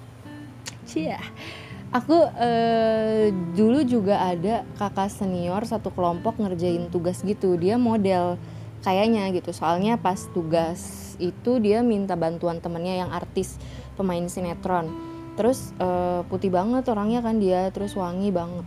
Cia. 0.86 1.20
Aku 1.94 2.14
uh, 2.14 3.26
dulu 3.54 3.82
juga 3.86 4.18
ada 4.22 4.66
kakak 4.78 5.10
senior 5.10 5.62
satu 5.66 5.90
kelompok 5.94 6.38
ngerjain 6.38 6.90
tugas 6.90 7.22
gitu. 7.22 7.54
Dia 7.58 7.78
model 7.78 8.38
kayaknya 8.82 9.30
gitu. 9.34 9.50
Soalnya 9.54 9.98
pas 9.98 10.18
tugas 10.30 11.14
itu 11.18 11.58
dia 11.58 11.82
minta 11.82 12.14
bantuan 12.14 12.62
temennya 12.62 13.06
yang 13.06 13.10
artis 13.10 13.58
pemain 13.98 14.26
sinetron. 14.30 14.90
Terus 15.36 15.74
uh, 15.82 16.24
putih 16.26 16.48
banget 16.48 16.88
orangnya 16.88 17.20
kan 17.20 17.36
dia, 17.36 17.68
terus 17.68 17.92
wangi 17.92 18.32
banget 18.32 18.64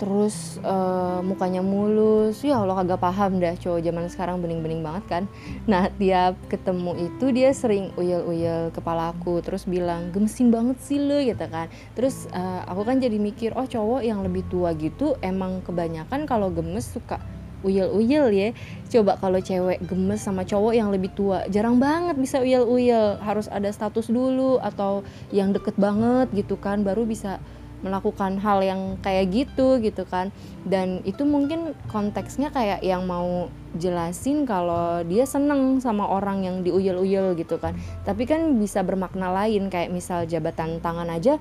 terus 0.00 0.56
uh, 0.64 1.20
mukanya 1.20 1.60
mulus. 1.60 2.40
Ya 2.40 2.56
Allah 2.56 2.80
kagak 2.80 3.04
paham 3.04 3.36
dah 3.36 3.52
cowok 3.60 3.84
zaman 3.84 4.08
sekarang 4.08 4.40
bening-bening 4.40 4.80
banget 4.80 5.04
kan. 5.06 5.22
Nah 5.68 5.92
tiap 6.00 6.40
ketemu 6.48 7.12
itu 7.12 7.26
dia 7.36 7.52
sering 7.52 7.92
uyel-uyel 8.00 8.72
kepalaku 8.72 9.44
terus 9.44 9.68
bilang 9.68 10.08
gemesin 10.08 10.48
banget 10.48 10.80
sih 10.80 10.96
lo 10.96 11.20
gitu 11.20 11.44
kan. 11.52 11.68
Terus 11.92 12.24
uh, 12.32 12.64
aku 12.64 12.88
kan 12.88 12.96
jadi 12.96 13.20
mikir 13.20 13.52
oh 13.52 13.68
cowok 13.68 14.00
yang 14.00 14.24
lebih 14.24 14.48
tua 14.48 14.72
gitu 14.72 15.20
emang 15.20 15.60
kebanyakan 15.60 16.24
kalau 16.24 16.48
gemes 16.48 16.88
suka 16.88 17.20
uyel-uyel 17.60 18.32
ya. 18.32 18.48
Coba 18.88 19.20
kalau 19.20 19.36
cewek 19.36 19.84
gemes 19.84 20.24
sama 20.24 20.48
cowok 20.48 20.72
yang 20.72 20.88
lebih 20.88 21.12
tua 21.12 21.44
jarang 21.52 21.76
banget 21.76 22.16
bisa 22.16 22.40
uyel-uyel. 22.40 23.20
Harus 23.20 23.52
ada 23.52 23.68
status 23.68 24.08
dulu 24.08 24.56
atau 24.64 25.04
yang 25.28 25.52
deket 25.52 25.76
banget 25.76 26.32
gitu 26.32 26.56
kan 26.56 26.80
baru 26.80 27.04
bisa 27.04 27.36
melakukan 27.80 28.40
hal 28.40 28.60
yang 28.64 28.96
kayak 29.00 29.32
gitu 29.32 29.80
gitu 29.80 30.04
kan. 30.08 30.32
Dan 30.64 31.00
itu 31.08 31.24
mungkin 31.24 31.72
konteksnya 31.88 32.52
kayak 32.52 32.84
yang 32.84 33.04
mau 33.04 33.48
jelasin 33.76 34.44
kalau 34.44 35.00
dia 35.06 35.24
seneng 35.24 35.78
sama 35.78 36.08
orang 36.08 36.44
yang 36.44 36.56
diuyel-uyel 36.60 37.36
gitu 37.36 37.56
kan. 37.56 37.76
Tapi 38.04 38.24
kan 38.28 38.56
bisa 38.60 38.84
bermakna 38.84 39.32
lain 39.32 39.68
kayak 39.72 39.92
misal 39.92 40.24
jabatan 40.24 40.78
tangan 40.82 41.08
aja 41.08 41.40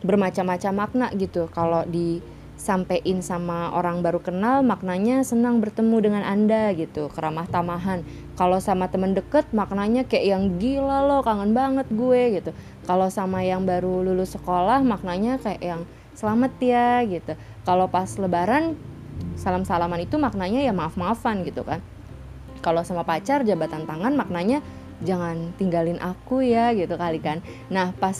bermacam-macam 0.00 0.72
makna 0.72 1.06
gitu. 1.16 1.48
Kalau 1.52 1.84
di 1.84 2.22
sampein 2.60 3.24
sama 3.24 3.72
orang 3.72 4.04
baru 4.04 4.20
kenal 4.20 4.60
maknanya 4.60 5.24
senang 5.24 5.64
bertemu 5.64 5.96
dengan 6.04 6.22
anda 6.28 6.68
gitu 6.76 7.08
keramah 7.08 7.48
tamahan. 7.48 8.04
Kalau 8.36 8.60
sama 8.60 8.92
temen 8.92 9.16
deket 9.16 9.48
maknanya 9.56 10.04
kayak 10.04 10.26
yang 10.28 10.44
gila 10.60 11.08
loh 11.08 11.24
kangen 11.24 11.56
banget 11.56 11.88
gue 11.88 12.22
gitu 12.36 12.52
kalau 12.88 13.08
sama 13.12 13.44
yang 13.44 13.68
baru 13.68 14.04
lulus 14.04 14.36
sekolah 14.36 14.80
maknanya 14.80 15.36
kayak 15.40 15.62
yang 15.62 15.82
selamat 16.16 16.52
ya 16.60 17.04
gitu. 17.04 17.32
Kalau 17.64 17.88
pas 17.88 18.08
lebaran 18.16 18.76
salam 19.36 19.64
salaman 19.64 20.04
itu 20.04 20.16
maknanya 20.16 20.64
ya 20.64 20.72
maaf 20.72 20.96
maafan 20.96 21.44
gitu 21.44 21.64
kan. 21.64 21.84
Kalau 22.60 22.84
sama 22.84 23.04
pacar 23.04 23.44
jabatan 23.44 23.88
tangan 23.88 24.12
maknanya 24.16 24.60
jangan 25.00 25.56
tinggalin 25.56 25.96
aku 26.00 26.44
ya 26.44 26.72
gitu 26.76 26.96
kali 26.96 27.20
kan. 27.20 27.40
Nah 27.72 27.92
pas 27.96 28.16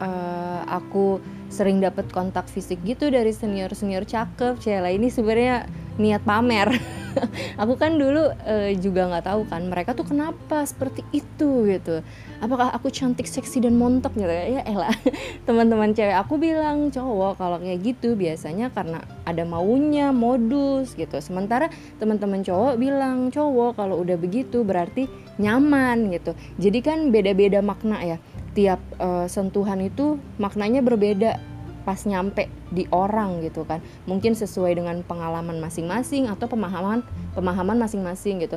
uh, 0.00 0.60
aku 0.68 1.20
sering 1.52 1.80
dapat 1.84 2.08
kontak 2.08 2.48
fisik 2.48 2.80
gitu 2.84 3.12
dari 3.12 3.32
senior 3.32 3.72
senior 3.76 4.08
cakep 4.08 4.56
cila 4.56 4.88
ini 4.88 5.12
sebenarnya 5.12 5.68
niat 6.00 6.24
pamer 6.24 6.72
aku 7.62 7.74
kan 7.78 7.96
dulu 7.96 8.32
uh, 8.32 8.70
juga 8.78 9.08
nggak 9.08 9.26
tahu 9.28 9.40
kan 9.48 9.62
mereka 9.68 9.92
tuh 9.92 10.08
kenapa 10.08 10.64
seperti 10.64 11.04
itu 11.12 11.68
gitu. 11.68 12.00
Apakah 12.42 12.74
aku 12.74 12.90
cantik 12.90 13.30
seksi 13.30 13.62
dan 13.62 13.78
montok 13.78 14.16
gitu 14.18 14.28
ya? 14.28 14.64
Elah 14.66 14.94
teman-teman 15.46 15.94
cewek 15.94 16.16
aku 16.16 16.40
bilang 16.40 16.90
cowok 16.90 17.38
kalau 17.38 17.56
kayak 17.62 17.80
gitu 17.82 18.18
biasanya 18.18 18.72
karena 18.74 19.04
ada 19.22 19.44
maunya 19.46 20.10
modus 20.10 20.96
gitu. 20.98 21.20
Sementara 21.22 21.70
teman-teman 22.02 22.42
cowok 22.42 22.74
bilang 22.80 23.30
cowok 23.30 23.78
kalau 23.78 24.00
udah 24.02 24.18
begitu 24.18 24.66
berarti 24.66 25.06
nyaman 25.38 26.10
gitu. 26.10 26.34
Jadi 26.58 26.78
kan 26.82 26.98
beda-beda 27.14 27.62
makna 27.62 28.02
ya. 28.02 28.18
Tiap 28.52 28.80
uh, 29.00 29.24
sentuhan 29.32 29.80
itu 29.80 30.20
maknanya 30.36 30.84
berbeda 30.84 31.51
pas 31.82 31.98
nyampe 32.06 32.48
di 32.70 32.86
orang 32.88 33.42
gitu 33.42 33.66
kan. 33.66 33.82
Mungkin 34.06 34.38
sesuai 34.38 34.78
dengan 34.78 35.02
pengalaman 35.02 35.58
masing-masing 35.58 36.30
atau 36.30 36.48
pemahaman 36.48 37.02
pemahaman 37.34 37.76
masing-masing 37.76 38.42
gitu. 38.42 38.56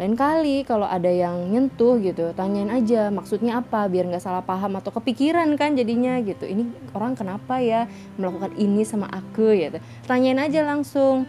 Lain 0.00 0.16
kali 0.16 0.64
kalau 0.64 0.88
ada 0.88 1.12
yang 1.12 1.52
nyentuh 1.52 2.00
gitu 2.00 2.32
tanyain 2.32 2.72
aja 2.72 3.12
maksudnya 3.12 3.60
apa? 3.60 3.84
Biar 3.92 4.08
nggak 4.08 4.24
salah 4.24 4.40
paham 4.40 4.80
atau 4.80 4.88
kepikiran 4.88 5.52
kan 5.60 5.76
jadinya 5.76 6.16
gitu. 6.24 6.48
Ini 6.48 6.64
orang 6.96 7.12
kenapa 7.12 7.60
ya 7.60 7.84
melakukan 8.16 8.56
ini 8.56 8.88
sama 8.88 9.12
aku? 9.12 9.52
gitu. 9.52 9.78
Tanyain 10.08 10.40
aja 10.40 10.64
langsung. 10.64 11.28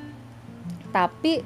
Tapi 0.95 1.43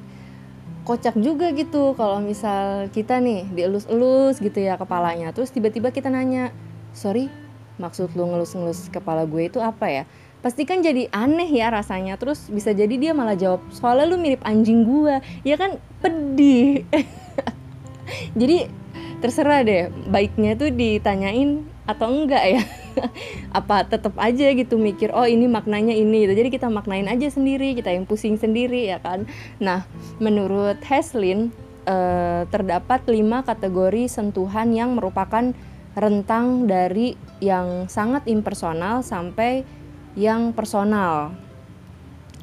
kocak 0.86 1.20
juga 1.20 1.52
gitu 1.52 1.92
kalau 1.98 2.22
misal 2.22 2.88
kita 2.94 3.20
nih 3.20 3.44
dielus-elus 3.52 4.38
gitu 4.38 4.62
ya 4.62 4.78
kepalanya. 4.78 5.34
Terus 5.34 5.50
tiba-tiba 5.50 5.90
kita 5.90 6.08
nanya 6.08 6.54
sorry 6.94 7.47
maksud 7.78 8.12
lu 8.18 8.28
ngelus-ngelus 8.28 8.90
kepala 8.92 9.24
gue 9.24 9.48
itu 9.48 9.58
apa 9.62 9.86
ya? 9.88 10.04
Pasti 10.38 10.62
kan 10.62 10.78
jadi 10.78 11.10
aneh 11.10 11.50
ya 11.50 11.66
rasanya 11.72 12.14
terus 12.14 12.46
bisa 12.46 12.70
jadi 12.70 12.94
dia 12.94 13.10
malah 13.10 13.34
jawab 13.34 13.58
soalnya 13.74 14.06
lu 14.06 14.16
mirip 14.22 14.38
anjing 14.46 14.86
gue 14.86 15.18
ya 15.42 15.58
kan? 15.58 15.82
Pedih. 15.98 16.86
Jadi 18.40 18.70
terserah 19.18 19.66
deh 19.66 19.90
baiknya 20.08 20.54
tuh 20.54 20.70
ditanyain 20.70 21.66
atau 21.88 22.06
enggak 22.12 22.44
ya? 22.44 22.62
Apa 23.58 23.82
tetap 23.82 24.14
aja 24.14 24.46
gitu 24.54 24.78
mikir 24.78 25.10
oh 25.10 25.26
ini 25.26 25.50
maknanya 25.50 25.92
ini 25.92 26.28
gitu. 26.28 26.34
Jadi 26.38 26.48
kita 26.54 26.70
maknain 26.70 27.10
aja 27.10 27.26
sendiri 27.28 27.74
kita 27.74 27.90
yang 27.90 28.06
pusing 28.06 28.38
sendiri 28.38 28.88
ya 28.88 29.02
kan? 29.02 29.26
Nah 29.58 29.84
menurut 30.22 30.78
Heslin 30.86 31.50
eh, 31.88 32.42
terdapat 32.46 33.04
lima 33.10 33.42
kategori 33.42 34.06
sentuhan 34.06 34.70
yang 34.70 34.94
merupakan 34.94 35.50
rentang 35.98 36.70
dari 36.70 37.18
yang 37.42 37.90
sangat 37.90 38.24
impersonal 38.30 39.02
sampai 39.02 39.66
yang 40.14 40.54
personal 40.54 41.34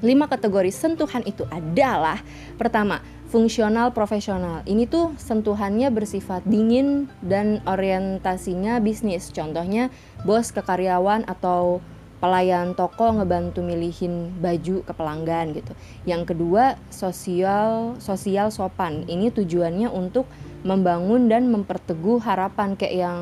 lima 0.04 0.28
kategori 0.28 0.76
sentuhan 0.76 1.24
itu 1.24 1.48
adalah 1.48 2.20
pertama 2.60 3.00
fungsional 3.32 3.92
profesional. 3.92 4.62
Ini 4.68 4.86
tuh 4.86 5.16
sentuhannya 5.18 5.90
bersifat 5.90 6.46
dingin 6.46 7.10
dan 7.24 7.60
orientasinya 7.66 8.78
bisnis. 8.84 9.32
Contohnya 9.34 9.90
bos 10.24 10.54
ke 10.54 10.62
karyawan 10.62 11.26
atau 11.26 11.82
pelayan 12.24 12.74
toko 12.74 13.12
ngebantu 13.12 13.60
milihin 13.60 14.32
baju 14.40 14.88
ke 14.88 14.94
pelanggan 14.96 15.52
gitu. 15.52 15.74
Yang 16.08 16.32
kedua, 16.36 16.80
sosial 16.88 18.00
sosial 18.00 18.50
sopan. 18.56 19.04
Ini 19.10 19.36
tujuannya 19.36 19.92
untuk 19.92 20.30
membangun 20.66 21.30
dan 21.30 21.48
memperteguh 21.54 22.18
harapan 22.26 22.74
kayak 22.74 22.96
yang 22.98 23.20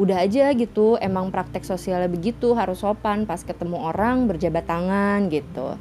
udah 0.00 0.24
aja 0.24 0.56
gitu, 0.56 0.96
emang 0.98 1.28
praktek 1.28 1.68
sosialnya 1.68 2.08
begitu, 2.08 2.56
harus 2.56 2.80
sopan 2.80 3.28
pas 3.28 3.44
ketemu 3.44 3.76
orang 3.76 4.24
berjabat 4.24 4.64
tangan 4.64 5.28
gitu. 5.28 5.76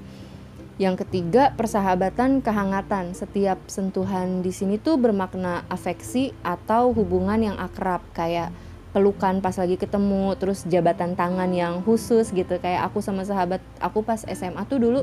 Yang 0.77 1.07
ketiga, 1.07 1.57
persahabatan 1.57 2.45
kehangatan. 2.45 3.17
Setiap 3.17 3.57
sentuhan 3.65 4.45
di 4.45 4.53
sini 4.53 4.77
tuh 4.77 5.01
bermakna 5.01 5.65
afeksi 5.73 6.37
atau 6.45 6.93
hubungan 6.93 7.41
yang 7.41 7.57
akrab 7.57 8.05
kayak 8.13 8.53
pelukan 8.93 9.41
pas 9.41 9.57
lagi 9.57 9.77
ketemu, 9.77 10.37
terus 10.37 10.65
jabatan 10.69 11.17
tangan 11.17 11.49
yang 11.49 11.81
khusus 11.81 12.29
gitu 12.33 12.57
kayak 12.61 12.89
aku 12.89 13.01
sama 13.01 13.25
sahabat 13.25 13.61
aku 13.81 14.01
pas 14.01 14.21
SMA 14.21 14.65
tuh 14.69 14.81
dulu 14.81 14.99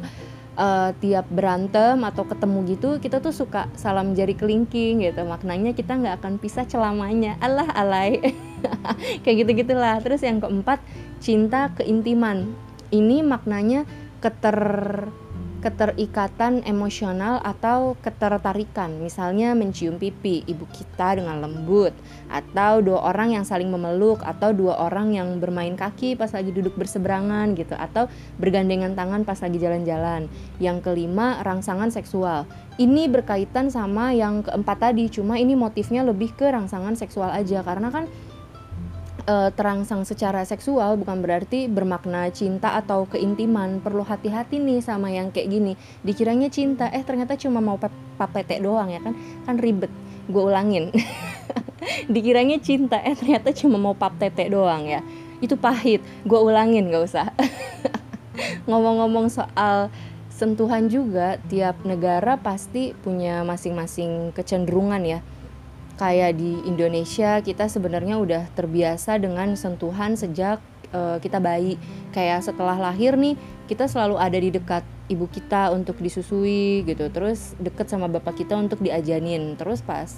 uh, 0.54 0.90
tiap 0.98 1.26
berantem 1.30 2.02
atau 2.02 2.26
ketemu 2.26 2.58
gitu 2.74 2.88
kita 2.98 3.18
tuh 3.18 3.34
suka 3.34 3.70
salam 3.78 4.14
jari 4.14 4.34
kelingking 4.34 5.02
gitu. 5.02 5.22
Maknanya 5.26 5.74
kita 5.74 5.98
nggak 5.98 6.22
akan 6.22 6.38
pisah 6.38 6.66
selamanya 6.66 7.38
Allah 7.42 7.68
alay. 7.74 8.34
Kayak 9.22 9.36
gitu 9.44 9.50
gitulah 9.66 10.00
terus 10.00 10.22
yang 10.24 10.40
keempat 10.40 10.80
cinta 11.20 11.70
keintiman. 11.76 12.54
Ini 12.94 13.26
maknanya 13.26 13.84
keter 14.22 14.58
keterikatan 15.64 16.60
emosional 16.68 17.40
atau 17.40 17.96
ketertarikan. 18.04 19.00
Misalnya 19.00 19.56
mencium 19.56 19.96
pipi 19.96 20.44
ibu 20.44 20.68
kita 20.68 21.16
dengan 21.16 21.40
lembut 21.40 21.96
atau 22.28 22.84
dua 22.84 23.08
orang 23.08 23.32
yang 23.32 23.48
saling 23.48 23.72
memeluk 23.72 24.20
atau 24.20 24.52
dua 24.52 24.76
orang 24.84 25.16
yang 25.16 25.40
bermain 25.40 25.72
kaki 25.72 26.20
pas 26.20 26.28
lagi 26.36 26.52
duduk 26.52 26.76
berseberangan 26.76 27.56
gitu 27.56 27.72
atau 27.72 28.12
bergandengan 28.36 28.92
tangan 28.92 29.24
pas 29.24 29.40
lagi 29.40 29.56
jalan-jalan. 29.56 30.28
Yang 30.60 30.84
kelima 30.84 31.40
rangsangan 31.40 31.88
seksual. 31.88 32.44
Ini 32.76 33.08
berkaitan 33.08 33.72
sama 33.72 34.12
yang 34.12 34.44
keempat 34.44 34.92
tadi 34.92 35.08
cuma 35.08 35.40
ini 35.40 35.56
motifnya 35.56 36.04
lebih 36.04 36.36
ke 36.36 36.44
rangsangan 36.44 36.92
seksual 36.92 37.32
aja 37.32 37.64
karena 37.64 37.88
kan 37.88 38.04
uh, 39.24 39.50
terangsang 39.52 40.04
secara 40.04 40.44
seksual 40.44 40.96
bukan 41.00 41.24
berarti 41.24 41.66
bermakna 41.66 42.28
cinta 42.30 42.76
atau 42.76 43.08
keintiman. 43.08 43.80
Perlu 43.80 44.04
hati-hati 44.04 44.60
nih 44.60 44.80
sama 44.84 45.10
yang 45.12 45.32
kayak 45.32 45.48
gini. 45.50 45.72
Dikiranya 46.04 46.48
cinta, 46.52 46.88
eh 46.92 47.02
ternyata 47.04 47.36
cuma 47.36 47.60
mau 47.60 47.80
papete 48.16 48.60
doang 48.60 48.92
ya 48.92 49.00
kan? 49.00 49.14
Kan 49.48 49.56
ribet. 49.60 49.90
Gue 50.28 50.42
ulangin. 50.48 50.88
Dikiranya 52.14 52.60
cinta, 52.60 53.00
eh 53.00 53.12
ternyata 53.12 53.52
cuma 53.52 53.76
mau 53.76 53.92
pap 53.92 54.16
tete 54.16 54.48
doang 54.48 54.88
ya. 54.88 55.04
Itu 55.44 55.60
pahit. 55.60 56.00
Gue 56.24 56.40
ulangin 56.40 56.88
gak 56.88 57.04
usah. 57.04 57.28
Ngomong-ngomong 58.68 59.28
soal 59.28 59.92
sentuhan 60.32 60.88
juga, 60.88 61.36
tiap 61.52 61.84
negara 61.84 62.40
pasti 62.40 62.96
punya 63.04 63.44
masing-masing 63.44 64.32
kecenderungan 64.32 65.04
ya 65.04 65.20
kayak 65.94 66.38
di 66.38 66.62
Indonesia 66.66 67.38
kita 67.38 67.70
sebenarnya 67.70 68.18
udah 68.18 68.42
terbiasa 68.54 69.18
dengan 69.22 69.54
sentuhan 69.54 70.18
sejak 70.18 70.58
uh, 70.94 71.18
kita 71.18 71.38
bayi. 71.38 71.78
Kayak 72.14 72.46
setelah 72.46 72.78
lahir 72.78 73.18
nih 73.18 73.34
kita 73.66 73.90
selalu 73.90 74.16
ada 74.18 74.38
di 74.38 74.50
dekat 74.54 74.84
ibu 75.10 75.26
kita 75.30 75.74
untuk 75.74 75.98
disusui 75.98 76.86
gitu. 76.86 77.10
Terus 77.10 77.58
deket 77.58 77.90
sama 77.90 78.06
bapak 78.10 78.44
kita 78.44 78.54
untuk 78.58 78.82
diajanin. 78.82 79.54
Terus 79.58 79.82
pas 79.82 80.10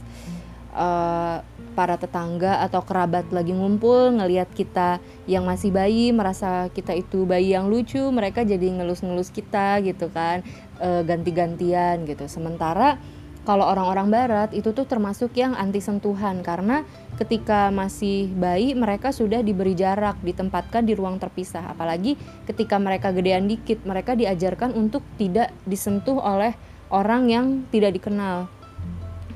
uh, 0.76 1.40
para 1.76 1.96
tetangga 2.00 2.64
atau 2.64 2.80
kerabat 2.80 3.28
lagi 3.32 3.52
ngumpul 3.52 4.16
ngelihat 4.16 4.48
kita 4.56 5.00
yang 5.28 5.44
masih 5.44 5.68
bayi 5.68 6.08
merasa 6.08 6.72
kita 6.72 6.96
itu 6.96 7.28
bayi 7.28 7.52
yang 7.52 7.68
lucu 7.68 8.00
mereka 8.08 8.48
jadi 8.48 8.80
ngelus-ngelus 8.80 9.28
kita 9.28 9.80
gitu 9.84 10.08
kan. 10.12 10.40
Uh, 10.76 11.00
ganti-gantian 11.04 12.04
gitu. 12.04 12.28
Sementara 12.28 13.00
kalau 13.46 13.62
orang-orang 13.62 14.10
barat 14.10 14.50
itu 14.50 14.74
tuh 14.74 14.90
termasuk 14.90 15.30
yang 15.38 15.54
anti 15.54 15.78
sentuhan 15.78 16.42
karena 16.42 16.82
ketika 17.14 17.70
masih 17.70 18.26
bayi 18.34 18.74
mereka 18.74 19.14
sudah 19.14 19.38
diberi 19.38 19.78
jarak, 19.78 20.18
ditempatkan 20.26 20.82
di 20.82 20.98
ruang 20.98 21.22
terpisah. 21.22 21.62
Apalagi 21.70 22.18
ketika 22.50 22.76
mereka 22.82 23.14
gedean 23.14 23.46
dikit, 23.46 23.86
mereka 23.86 24.18
diajarkan 24.18 24.74
untuk 24.74 25.06
tidak 25.14 25.54
disentuh 25.62 26.18
oleh 26.18 26.58
orang 26.90 27.30
yang 27.30 27.46
tidak 27.70 27.94
dikenal. 27.94 28.50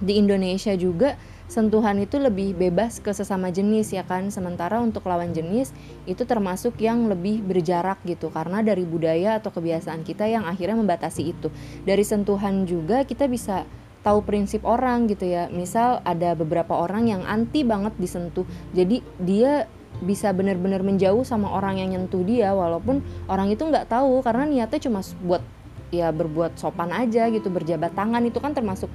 Di 0.02 0.18
Indonesia 0.18 0.74
juga 0.74 1.14
sentuhan 1.50 1.98
itu 1.98 2.18
lebih 2.18 2.54
bebas 2.54 3.02
ke 3.02 3.10
sesama 3.10 3.50
jenis 3.50 3.90
ya 3.90 4.06
kan 4.06 4.30
sementara 4.30 4.78
untuk 4.78 5.02
lawan 5.10 5.34
jenis 5.34 5.74
itu 6.06 6.22
termasuk 6.22 6.78
yang 6.78 7.10
lebih 7.10 7.42
berjarak 7.42 7.98
gitu 8.06 8.30
karena 8.30 8.62
dari 8.62 8.86
budaya 8.86 9.42
atau 9.42 9.50
kebiasaan 9.50 10.06
kita 10.06 10.30
yang 10.30 10.46
akhirnya 10.46 10.78
membatasi 10.78 11.34
itu 11.34 11.50
dari 11.82 12.06
sentuhan 12.06 12.70
juga 12.70 13.02
kita 13.02 13.26
bisa 13.26 13.66
tahu 14.00 14.24
prinsip 14.24 14.64
orang 14.64 15.08
gitu 15.08 15.28
ya. 15.28 15.48
Misal 15.52 16.00
ada 16.04 16.32
beberapa 16.32 16.76
orang 16.76 17.08
yang 17.08 17.22
anti 17.24 17.64
banget 17.64 17.96
disentuh. 18.00 18.44
Jadi 18.72 19.04
dia 19.20 19.68
bisa 20.00 20.32
benar-benar 20.32 20.80
menjauh 20.80 21.26
sama 21.26 21.52
orang 21.52 21.76
yang 21.76 21.92
nyentuh 21.92 22.24
dia 22.24 22.56
walaupun 22.56 23.04
orang 23.28 23.52
itu 23.52 23.68
nggak 23.68 23.90
tahu 23.90 24.24
karena 24.24 24.48
niatnya 24.48 24.80
cuma 24.80 25.04
buat 25.20 25.44
ya 25.90 26.08
berbuat 26.14 26.56
sopan 26.56 26.94
aja 26.94 27.28
gitu 27.28 27.50
berjabat 27.50 27.92
tangan 27.92 28.22
itu 28.24 28.38
kan 28.38 28.54
termasuk 28.54 28.88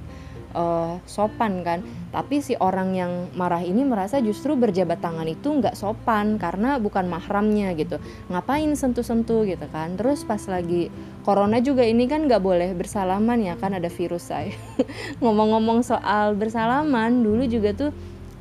uh, 0.56 0.98
sopan 1.04 1.62
kan. 1.62 1.84
Tapi 2.16 2.40
si 2.40 2.56
orang 2.56 2.96
yang 2.96 3.12
marah 3.36 3.60
ini 3.60 3.84
merasa 3.84 4.24
justru 4.24 4.56
berjabat 4.56 5.04
tangan 5.04 5.28
itu 5.28 5.52
nggak 5.52 5.76
sopan 5.76 6.40
karena 6.40 6.80
bukan 6.80 7.12
mahramnya 7.12 7.76
gitu. 7.76 8.00
Ngapain 8.32 8.72
sentuh-sentuh 8.74 9.44
gitu 9.46 9.68
kan. 9.70 10.00
Terus 10.00 10.24
pas 10.24 10.40
lagi 10.48 10.88
corona 11.28 11.60
juga 11.60 11.84
ini 11.84 12.08
kan 12.08 12.26
nggak 12.26 12.42
boleh 12.42 12.72
bersalaman 12.74 13.44
ya 13.44 13.60
kan 13.60 13.76
ada 13.76 13.92
virus 13.92 14.32
saya. 14.32 14.56
Ngomong-ngomong 15.22 15.84
soal 15.84 16.34
bersalaman 16.40 17.22
dulu 17.22 17.44
juga 17.46 17.76
tuh 17.76 17.92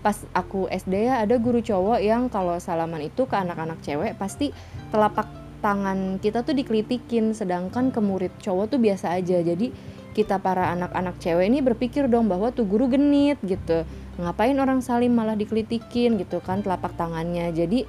pas 0.04 0.20
aku 0.36 0.68
SD 0.68 1.08
ya 1.08 1.24
ada 1.24 1.40
guru 1.40 1.64
cowok 1.64 1.96
yang 2.04 2.28
kalau 2.28 2.60
salaman 2.60 3.08
itu 3.08 3.24
ke 3.24 3.40
anak-anak 3.40 3.80
cewek 3.80 4.12
pasti 4.20 4.52
telapak 4.92 5.24
tangan 5.64 6.20
kita 6.20 6.44
tuh 6.44 6.52
dikelitikin. 6.52 7.32
Sedangkan 7.32 7.88
ke 7.88 8.04
murid 8.04 8.36
cowok 8.38 8.76
tuh 8.76 8.78
biasa 8.78 9.16
aja. 9.16 9.40
Jadi 9.40 9.72
kita 10.14 10.38
para 10.38 10.70
anak-anak 10.70 11.18
cewek 11.18 11.50
ini 11.50 11.58
berpikir 11.60 12.06
dong 12.06 12.30
bahwa 12.30 12.54
tuh 12.54 12.64
guru 12.64 12.86
genit 12.86 13.36
gitu. 13.42 13.82
Ngapain 14.16 14.54
orang 14.56 14.78
salim 14.78 15.10
malah 15.12 15.34
dikelitikin 15.34 16.16
gitu 16.22 16.38
kan 16.38 16.62
telapak 16.62 16.94
tangannya. 16.94 17.50
Jadi 17.50 17.82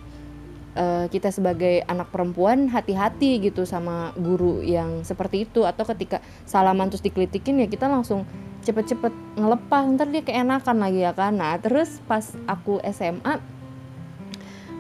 uh, 0.74 1.06
kita 1.08 1.30
sebagai 1.30 1.86
anak 1.86 2.10
perempuan 2.10 2.66
hati-hati 2.68 3.38
gitu 3.46 3.64
sama 3.64 4.10
guru 4.18 4.66
yang 4.66 5.06
seperti 5.06 5.46
itu. 5.46 5.64
Atau 5.64 5.86
ketika 5.86 6.20
salaman 6.50 6.90
terus 6.90 7.06
dikelitikin 7.06 7.62
ya 7.62 7.70
kita 7.70 7.86
langsung 7.86 8.26
cepet-cepet 8.66 9.14
ngelepas. 9.38 9.86
Ntar 9.94 10.10
dia 10.10 10.26
keenakan 10.26 10.82
lagi 10.82 11.06
ya 11.06 11.14
kan. 11.14 11.38
Nah 11.38 11.62
terus 11.62 12.02
pas 12.10 12.34
aku 12.50 12.82
SMA 12.90 13.55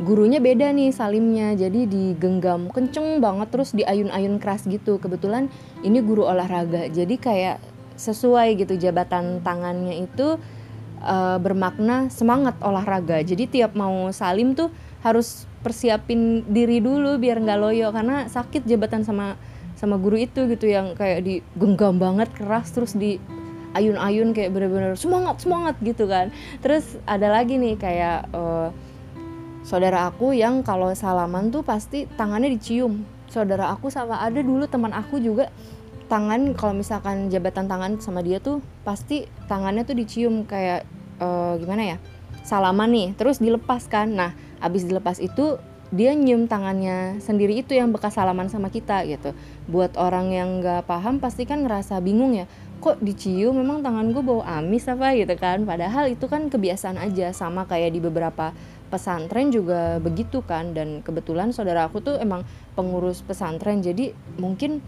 gurunya 0.04 0.44
beda 0.44 0.76
nih 0.76 0.92
salimnya. 0.92 1.56
Jadi 1.56 1.88
digenggam 1.88 2.68
kenceng 2.74 3.24
banget 3.24 3.48
terus 3.54 3.72
diayun-ayun 3.72 4.42
keras 4.42 4.68
gitu. 4.68 5.00
Kebetulan 5.00 5.48
ini 5.86 6.04
guru 6.04 6.28
olahraga 6.28 6.92
jadi 6.92 7.16
kayak 7.16 7.58
sesuai 7.96 8.60
gitu 8.60 8.76
jabatan 8.76 9.40
tangannya 9.40 10.04
itu 10.04 10.36
uh, 11.00 11.38
bermakna 11.40 12.12
semangat 12.12 12.60
olahraga. 12.60 13.24
Jadi 13.24 13.48
tiap 13.48 13.72
mau 13.78 14.12
salim 14.12 14.52
tuh 14.52 14.68
harus 15.06 15.48
persiapin 15.64 16.46
diri 16.46 16.84
dulu 16.84 17.18
biar 17.18 17.42
nggak 17.42 17.60
loyo 17.62 17.90
karena 17.90 18.30
sakit 18.30 18.68
jabatan 18.70 19.02
sama 19.02 19.34
sama 19.76 20.00
guru 20.00 20.20
itu 20.20 20.46
gitu 20.48 20.70
yang 20.70 20.94
kayak 20.96 21.26
digenggam 21.26 22.00
banget 22.00 22.32
keras 22.32 22.72
terus 22.72 22.96
di 22.96 23.20
ayun-ayun 23.76 24.32
kayak 24.32 24.56
bener-bener 24.56 24.96
semangat 24.96 25.44
semangat 25.44 25.76
gitu 25.84 26.08
kan. 26.08 26.32
Terus 26.64 27.00
ada 27.08 27.28
lagi 27.32 27.60
nih 27.60 27.76
kayak 27.76 28.32
uh, 28.32 28.72
saudara 29.66 30.06
aku 30.06 30.38
yang 30.38 30.62
kalau 30.62 30.94
salaman 30.94 31.50
tuh 31.50 31.66
pasti 31.66 32.06
tangannya 32.06 32.54
dicium. 32.54 33.02
Saudara 33.26 33.74
aku 33.74 33.90
sama 33.90 34.22
ada 34.22 34.38
dulu 34.40 34.70
teman 34.70 34.94
aku 34.94 35.18
juga 35.18 35.50
tangan 36.06 36.54
kalau 36.54 36.78
misalkan 36.78 37.34
jabatan 37.34 37.66
tangan 37.66 37.98
sama 37.98 38.22
dia 38.22 38.38
tuh 38.38 38.62
pasti 38.86 39.26
tangannya 39.50 39.82
tuh 39.82 39.98
dicium 39.98 40.46
kayak 40.46 40.86
uh, 41.18 41.58
gimana 41.58 41.98
ya 41.98 41.98
salaman 42.46 42.94
nih 42.94 43.08
terus 43.18 43.42
dilepas 43.42 43.90
kan. 43.90 44.14
Nah 44.14 44.38
abis 44.62 44.86
dilepas 44.86 45.18
itu 45.18 45.58
dia 45.90 46.14
nyium 46.14 46.46
tangannya 46.46 47.22
sendiri 47.22 47.62
itu 47.62 47.74
yang 47.74 47.90
bekas 47.90 48.22
salaman 48.22 48.54
sama 48.54 48.70
kita 48.70 49.02
gitu. 49.10 49.34
Buat 49.66 49.98
orang 49.98 50.30
yang 50.30 50.62
nggak 50.62 50.86
paham 50.86 51.18
pasti 51.18 51.50
kan 51.50 51.66
ngerasa 51.66 51.98
bingung 52.06 52.38
ya 52.38 52.46
kok 52.86 53.02
dicium 53.02 53.58
memang 53.58 53.82
tangan 53.82 54.14
gue 54.14 54.22
bau 54.22 54.46
amis 54.46 54.86
apa 54.86 55.18
gitu 55.18 55.34
kan. 55.42 55.66
Padahal 55.66 56.06
itu 56.06 56.30
kan 56.30 56.54
kebiasaan 56.54 57.02
aja 57.02 57.34
sama 57.34 57.66
kayak 57.66 57.98
di 57.98 58.00
beberapa 58.04 58.54
pesantren 58.90 59.50
juga 59.50 59.98
begitu 60.00 60.42
kan. 60.46 60.74
Dan 60.76 61.02
kebetulan 61.02 61.52
saudara 61.52 61.88
aku 61.88 62.02
tuh 62.02 62.16
emang 62.18 62.46
pengurus 62.74 63.22
pesantren. 63.26 63.82
Jadi 63.82 64.12
mungkin 64.38 64.80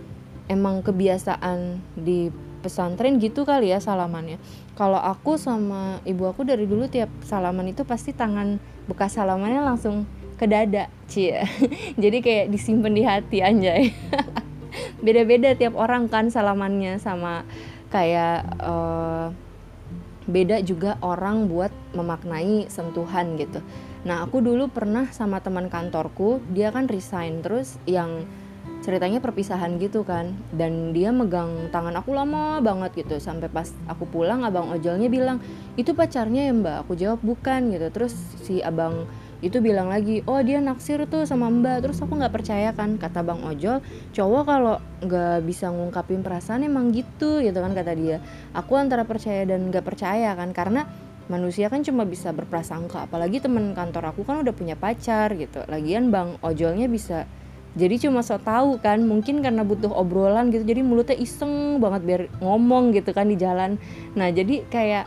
emang 0.48 0.82
kebiasaan 0.84 1.82
di 2.00 2.32
pesantren 2.64 3.22
gitu 3.22 3.46
kali 3.46 3.72
ya 3.72 3.80
salamannya. 3.80 4.42
Kalau 4.76 4.98
aku 4.98 5.38
sama 5.38 6.02
ibu 6.04 6.26
aku 6.28 6.44
dari 6.44 6.66
dulu 6.66 6.90
tiap 6.90 7.10
salaman 7.24 7.72
itu 7.72 7.86
pasti 7.86 8.12
tangan 8.12 8.58
bekas 8.90 9.16
salamannya 9.16 9.62
langsung 9.62 10.08
ke 10.38 10.46
dada 10.46 10.86
cie 11.10 11.42
jadi 12.02 12.18
kayak 12.22 12.46
disimpan 12.54 12.94
di 12.94 13.04
hati 13.06 13.38
anjay. 13.42 13.84
Beda-beda 15.06 15.58
tiap 15.58 15.74
orang 15.78 16.10
kan 16.10 16.30
salamannya 16.30 17.02
sama 17.02 17.42
kayak 17.90 18.46
uh, 18.62 19.34
beda 20.28 20.60
juga 20.60 21.00
orang 21.00 21.48
buat 21.48 21.72
memaknai 21.96 22.68
sentuhan 22.68 23.40
gitu 23.40 23.64
nah 24.08 24.24
aku 24.24 24.40
dulu 24.40 24.72
pernah 24.72 25.12
sama 25.12 25.44
teman 25.44 25.68
kantorku 25.68 26.40
dia 26.56 26.72
kan 26.72 26.88
resign 26.88 27.44
terus 27.44 27.76
yang 27.84 28.24
ceritanya 28.82 29.20
perpisahan 29.20 29.82
gitu 29.82 30.06
kan 30.06 30.32
dan 30.54 30.94
dia 30.94 31.10
megang 31.10 31.68
tangan 31.74 31.98
aku 31.98 32.14
lama 32.14 32.62
banget 32.62 33.04
gitu 33.06 33.18
sampai 33.18 33.50
pas 33.50 33.68
aku 33.90 34.06
pulang 34.08 34.46
abang 34.46 34.70
ojolnya 34.70 35.10
bilang 35.10 35.42
itu 35.76 35.92
pacarnya 35.92 36.50
ya 36.50 36.54
mbak? 36.54 36.76
Aku 36.86 36.94
jawab 36.94 37.20
bukan 37.20 37.74
gitu. 37.74 37.88
Terus 37.92 38.14
si 38.46 38.62
abang 38.62 39.10
itu 39.38 39.62
bilang 39.62 39.94
lagi 39.94 40.26
oh 40.26 40.42
dia 40.42 40.62
naksir 40.62 41.04
tuh 41.10 41.26
sama 41.26 41.50
mbak. 41.50 41.84
Terus 41.84 42.00
aku 42.00 42.16
nggak 42.16 42.34
percaya 42.34 42.70
kan 42.72 43.02
kata 43.02 43.26
bang 43.26 43.42
ojol 43.44 43.78
cowok 44.14 44.44
kalau 44.46 44.76
nggak 45.04 45.44
bisa 45.46 45.68
ngungkapin 45.74 46.22
perasaan 46.22 46.64
emang 46.64 46.94
gitu 46.94 47.42
gitu 47.42 47.58
kan 47.58 47.74
kata 47.74 47.92
dia. 47.98 48.18
Aku 48.54 48.78
antara 48.78 49.04
percaya 49.04 49.44
dan 49.44 49.68
nggak 49.68 49.84
percaya 49.84 50.38
kan 50.38 50.54
karena 50.54 50.86
manusia 51.28 51.68
kan 51.68 51.84
cuma 51.84 52.08
bisa 52.08 52.32
berprasangka 52.32 53.08
apalagi 53.08 53.44
temen 53.44 53.76
kantor 53.76 54.16
aku 54.16 54.24
kan 54.24 54.44
udah 54.44 54.54
punya 54.56 54.76
pacar 54.80 55.36
gitu. 55.36 55.64
Lagian 55.68 56.12
bang 56.12 56.40
ojolnya 56.44 56.88
bisa 56.88 57.28
jadi 57.78 58.10
cuma 58.10 58.26
so 58.26 58.42
tahu 58.42 58.82
kan 58.82 59.06
mungkin 59.06 59.46
karena 59.46 59.62
butuh 59.62 59.94
obrolan 59.94 60.50
gitu 60.50 60.66
jadi 60.66 60.82
mulutnya 60.82 61.14
iseng 61.14 61.78
banget 61.78 62.02
biar 62.08 62.22
ngomong 62.42 62.96
gitu 62.96 63.14
kan 63.14 63.30
di 63.30 63.38
jalan. 63.38 63.78
Nah 64.18 64.34
jadi 64.34 64.66
kayak 64.66 65.06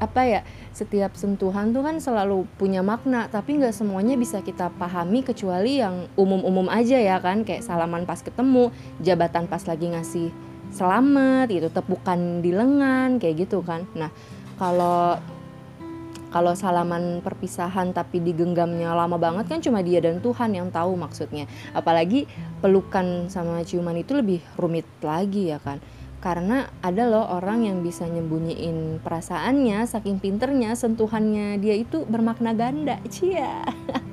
apa 0.00 0.20
ya 0.24 0.40
setiap 0.72 1.12
sentuhan 1.12 1.76
tuh 1.76 1.84
kan 1.84 2.00
selalu 2.00 2.48
punya 2.56 2.80
makna 2.80 3.28
tapi 3.28 3.60
nggak 3.60 3.76
semuanya 3.76 4.16
bisa 4.16 4.40
kita 4.40 4.72
pahami 4.80 5.20
kecuali 5.20 5.80
yang 5.80 6.08
umum-umum 6.16 6.72
aja 6.72 6.96
ya 6.96 7.20
kan 7.20 7.44
kayak 7.44 7.60
salaman 7.60 8.08
pas 8.08 8.24
ketemu 8.24 8.72
jabatan 9.04 9.44
pas 9.44 9.60
lagi 9.68 9.92
ngasih 9.92 10.28
selamat 10.72 11.52
gitu 11.52 11.68
tepukan 11.68 12.40
di 12.40 12.50
lengan 12.54 13.20
kayak 13.20 13.48
gitu 13.48 13.60
kan. 13.60 13.84
Nah 13.92 14.08
kalau 14.56 15.20
kalau 16.30 16.54
salaman 16.54 17.18
perpisahan 17.20 17.90
tapi 17.90 18.22
digenggamnya 18.22 18.94
lama 18.94 19.18
banget 19.18 19.50
kan 19.50 19.58
cuma 19.58 19.82
dia 19.82 19.98
dan 19.98 20.22
Tuhan 20.22 20.54
yang 20.54 20.70
tahu 20.70 20.94
maksudnya. 20.94 21.50
Apalagi 21.74 22.30
pelukan 22.62 23.26
sama 23.26 23.66
ciuman 23.66 23.98
itu 23.98 24.14
lebih 24.14 24.38
rumit 24.54 24.86
lagi 25.02 25.50
ya 25.50 25.58
kan? 25.58 25.82
Karena 26.20 26.68
ada 26.84 27.08
loh 27.08 27.26
orang 27.32 27.66
yang 27.66 27.82
bisa 27.82 28.04
nyembunyiin 28.06 29.00
perasaannya 29.00 29.88
saking 29.88 30.20
pinternya 30.20 30.76
sentuhannya 30.76 31.58
dia 31.58 31.74
itu 31.74 32.06
bermakna 32.06 32.54
ganda 32.54 33.02
cia. 33.10 33.66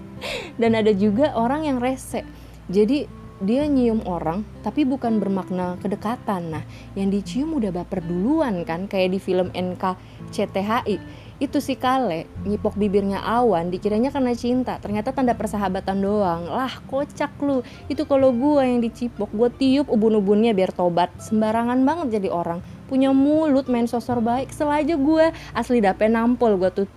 Dan 0.62 0.74
ada 0.74 0.90
juga 0.98 1.38
orang 1.38 1.70
yang 1.70 1.78
rese. 1.78 2.26
Jadi 2.72 3.06
dia 3.38 3.70
nyium 3.70 4.02
orang 4.10 4.42
tapi 4.66 4.82
bukan 4.82 5.22
bermakna 5.22 5.78
kedekatan. 5.78 6.50
Nah 6.50 6.64
yang 6.98 7.14
dicium 7.14 7.54
udah 7.54 7.70
baper 7.70 8.02
duluan 8.02 8.66
kan 8.66 8.90
kayak 8.90 9.14
di 9.14 9.20
film 9.22 9.54
NKCTHI 9.54 11.27
itu 11.38 11.62
si 11.62 11.78
Kale 11.78 12.26
nyipok 12.50 12.74
bibirnya 12.74 13.22
Awan 13.22 13.70
dikiranya 13.70 14.10
karena 14.10 14.34
cinta. 14.34 14.82
Ternyata 14.82 15.14
tanda 15.14 15.38
persahabatan 15.38 16.02
doang. 16.02 16.50
Lah 16.50 16.82
kocak 16.90 17.38
lu. 17.46 17.62
Itu 17.86 18.10
kalau 18.10 18.34
gue 18.34 18.62
yang 18.66 18.82
dicipok 18.82 19.30
gue 19.30 19.50
tiup 19.54 19.86
ubun-ubunnya 19.94 20.58
biar 20.58 20.74
tobat. 20.74 21.14
Sembarangan 21.22 21.78
banget 21.86 22.18
jadi 22.18 22.34
orang. 22.34 22.66
Punya 22.90 23.14
mulut 23.14 23.70
main 23.70 23.86
sosor 23.86 24.18
baik. 24.18 24.50
Selaja 24.50 24.98
gue 24.98 25.26
asli 25.54 25.78
dape 25.78 26.10
nampol 26.10 26.58
gue 26.58 26.72
tuh. 26.74 26.88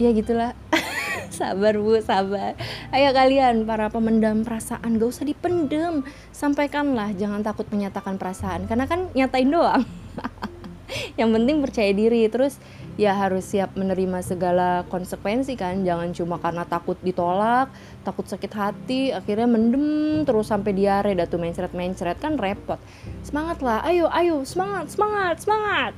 Ya 0.00 0.08
gitulah. 0.16 0.56
Sabar 1.30 1.76
bu 1.76 2.00
sabar. 2.00 2.56
Ayo 2.92 3.12
kalian 3.12 3.64
para 3.64 3.88
pemendam 3.88 4.42
perasaan 4.44 4.96
gak 4.96 5.08
usah 5.08 5.24
dipendem. 5.28 6.04
Sampaikanlah 6.32 7.12
jangan 7.16 7.44
takut 7.44 7.68
menyatakan 7.68 8.16
perasaan. 8.16 8.64
Karena 8.64 8.88
kan 8.88 9.12
nyatain 9.12 9.52
doang. 9.52 9.84
Yang 11.20 11.30
penting 11.36 11.56
percaya 11.62 11.92
diri. 11.92 12.26
Terus 12.28 12.58
ya 13.00 13.16
harus 13.16 13.48
siap 13.48 13.72
menerima 13.80 14.20
segala 14.20 14.84
konsekuensi 14.92 15.56
kan. 15.56 15.80
Jangan 15.80 16.12
cuma 16.12 16.36
karena 16.36 16.68
takut 16.68 17.00
ditolak 17.00 17.72
takut 18.00 18.24
sakit 18.24 18.52
hati 18.52 19.12
akhirnya 19.12 19.44
mendem 19.44 20.24
terus 20.24 20.48
sampai 20.48 20.72
diare 20.72 21.12
datu 21.12 21.36
mencret 21.36 21.72
mencret 21.72 22.16
kan 22.20 22.36
repot. 22.36 22.76
Semangat 23.24 23.64
lah 23.64 23.80
ayo 23.88 24.08
ayo 24.12 24.44
semangat 24.44 24.92
semangat 24.92 25.40
semangat. 25.44 25.92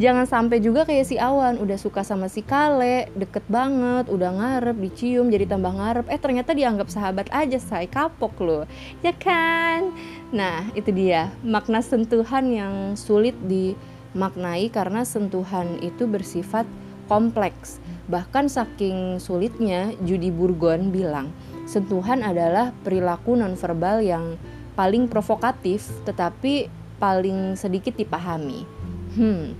Jangan 0.00 0.24
sampai 0.24 0.64
juga 0.64 0.88
kayak 0.88 1.04
si 1.04 1.16
awan 1.20 1.60
udah 1.60 1.76
suka 1.76 2.00
sama 2.00 2.32
si 2.32 2.40
kale 2.40 3.12
deket 3.12 3.44
banget 3.52 4.08
udah 4.08 4.30
ngarep 4.32 4.76
dicium 4.80 5.28
jadi 5.28 5.44
tambah 5.44 5.72
ngarep. 5.76 6.06
Eh 6.08 6.20
ternyata 6.20 6.56
dianggap 6.56 6.88
sahabat 6.88 7.28
aja 7.32 7.60
say. 7.60 7.84
Kapok 7.88 8.36
loh. 8.40 8.64
Ya 9.04 9.12
kan? 9.12 9.92
Nah 10.32 10.68
itu 10.72 10.88
dia. 10.92 11.32
Makna 11.40 11.80
sentuhan 11.80 12.48
yang 12.48 12.74
sulit 12.96 13.36
di 13.44 13.76
maknai 14.16 14.72
karena 14.72 15.04
sentuhan 15.04 15.78
itu 15.84 16.08
bersifat 16.08 16.64
kompleks. 17.06 17.78
Bahkan 18.08 18.48
saking 18.48 19.20
sulitnya, 19.22 19.92
Judy 20.02 20.32
Burgon 20.32 20.90
bilang, 20.90 21.30
sentuhan 21.68 22.24
adalah 22.24 22.72
perilaku 22.82 23.36
nonverbal 23.36 24.02
yang 24.02 24.40
paling 24.74 25.06
provokatif 25.06 25.86
tetapi 26.08 26.72
paling 26.96 27.54
sedikit 27.60 27.94
dipahami. 27.94 28.64
Hmm. 29.14 29.52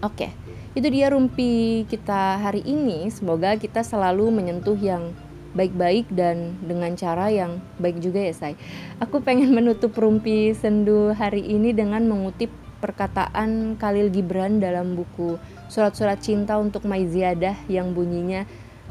Oke. 0.00 0.28
Okay. 0.28 0.30
Itu 0.74 0.90
dia 0.90 1.06
rumpi 1.14 1.86
kita 1.86 2.42
hari 2.42 2.66
ini. 2.66 3.06
Semoga 3.06 3.54
kita 3.54 3.86
selalu 3.86 4.34
menyentuh 4.34 4.74
yang 4.74 5.14
baik-baik 5.54 6.10
dan 6.10 6.58
dengan 6.66 6.98
cara 6.98 7.30
yang 7.30 7.62
baik 7.78 8.02
juga 8.02 8.26
ya, 8.26 8.34
say. 8.34 8.54
Aku 8.98 9.22
pengen 9.22 9.54
menutup 9.54 9.94
rumpi 9.94 10.50
sendu 10.50 11.14
hari 11.14 11.46
ini 11.46 11.70
dengan 11.70 12.02
mengutip 12.10 12.50
perkataan 12.84 13.80
Khalil 13.80 14.12
Gibran 14.12 14.60
dalam 14.60 14.92
buku 14.92 15.40
Surat-surat 15.72 16.20
Cinta 16.20 16.60
untuk 16.60 16.84
Maiziadah 16.84 17.64
yang 17.72 17.96
bunyinya 17.96 18.44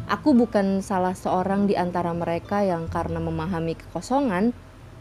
Aku 0.09 0.33
bukan 0.35 0.81
salah 0.83 1.13
seorang 1.15 1.69
di 1.69 1.79
antara 1.79 2.11
mereka 2.11 2.59
yang 2.59 2.91
karena 2.91 3.23
memahami 3.23 3.77
kekosongan 3.77 4.51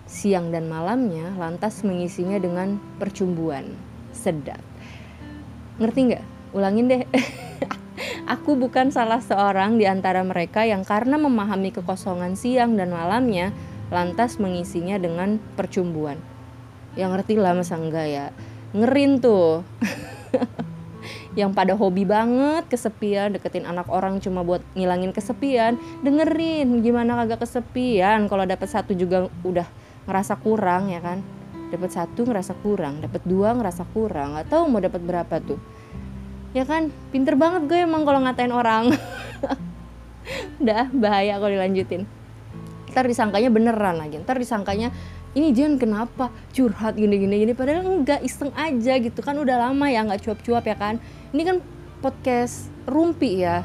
siang 0.06 0.54
dan 0.54 0.70
malamnya 0.70 1.34
lantas 1.34 1.82
mengisinya 1.82 2.38
dengan 2.38 2.78
percumbuan. 3.02 3.66
Sedap. 4.14 4.62
Ngerti 5.82 6.00
nggak? 6.12 6.24
Ulangin 6.54 6.86
deh. 6.86 7.02
Aku 8.38 8.54
bukan 8.54 8.94
salah 8.94 9.18
seorang 9.18 9.74
di 9.74 9.90
antara 9.90 10.22
mereka 10.22 10.62
yang 10.62 10.86
karena 10.86 11.18
memahami 11.18 11.74
kekosongan 11.74 12.38
siang 12.38 12.78
dan 12.78 12.94
malamnya 12.94 13.50
lantas 13.90 14.38
mengisinya 14.38 15.02
dengan 15.02 15.42
percumbuan. 15.58 16.20
Yang 16.94 17.10
ngerti 17.18 17.34
lah 17.42 17.58
masa 17.58 17.74
enggak 17.74 18.06
ya 18.06 18.26
ngerin 18.72 19.20
tuh. 19.20 19.64
Yang 21.38 21.50
pada 21.56 21.72
hobi 21.72 22.04
banget 22.04 22.68
kesepian 22.68 23.32
deketin 23.32 23.64
anak 23.64 23.88
orang 23.88 24.20
cuma 24.20 24.44
buat 24.44 24.60
ngilangin 24.76 25.16
kesepian 25.16 25.80
dengerin 26.04 26.84
gimana 26.84 27.24
kagak 27.24 27.48
kesepian. 27.48 28.28
Kalau 28.28 28.44
dapat 28.44 28.68
satu 28.68 28.92
juga 28.92 29.32
udah 29.40 29.64
ngerasa 30.04 30.36
kurang 30.40 30.92
ya 30.92 31.00
kan? 31.00 31.24
Dapat 31.72 31.88
satu 31.88 32.28
ngerasa 32.28 32.52
kurang 32.60 33.00
dapat 33.00 33.24
dua 33.24 33.56
ngerasa 33.56 33.88
kurang. 33.96 34.36
Tahu 34.44 34.62
mau 34.68 34.80
dapat 34.84 35.00
berapa 35.00 35.40
tuh. 35.40 35.56
Ya 36.52 36.68
kan? 36.68 36.92
Pinter 37.08 37.32
banget 37.32 37.64
gue 37.64 37.80
emang 37.80 38.04
kalau 38.04 38.20
ngatain 38.20 38.52
orang. 38.52 38.92
Udah 40.60 40.92
bahaya 40.92 41.40
kalau 41.40 41.48
dilanjutin. 41.48 42.04
Ntar 42.92 43.08
disangkanya 43.08 43.48
beneran 43.48 43.96
lagi. 43.96 44.20
Ntar 44.20 44.36
disangkanya 44.36 44.92
ini 45.32 45.48
Jen 45.56 45.80
kenapa 45.80 46.28
curhat 46.52 46.92
gini 47.00 47.16
gini? 47.16 47.40
Gini 47.40 47.52
padahal 47.56 47.88
enggak 47.88 48.20
iseng 48.20 48.52
aja 48.52 49.00
gitu 49.00 49.20
kan 49.24 49.36
udah 49.40 49.68
lama 49.68 49.88
ya 49.88 50.04
nggak 50.04 50.28
cuap-cuap 50.28 50.64
ya 50.68 50.76
kan. 50.76 51.00
Ini 51.32 51.42
kan 51.48 51.56
podcast 52.04 52.68
rumpi 52.84 53.40
ya. 53.40 53.64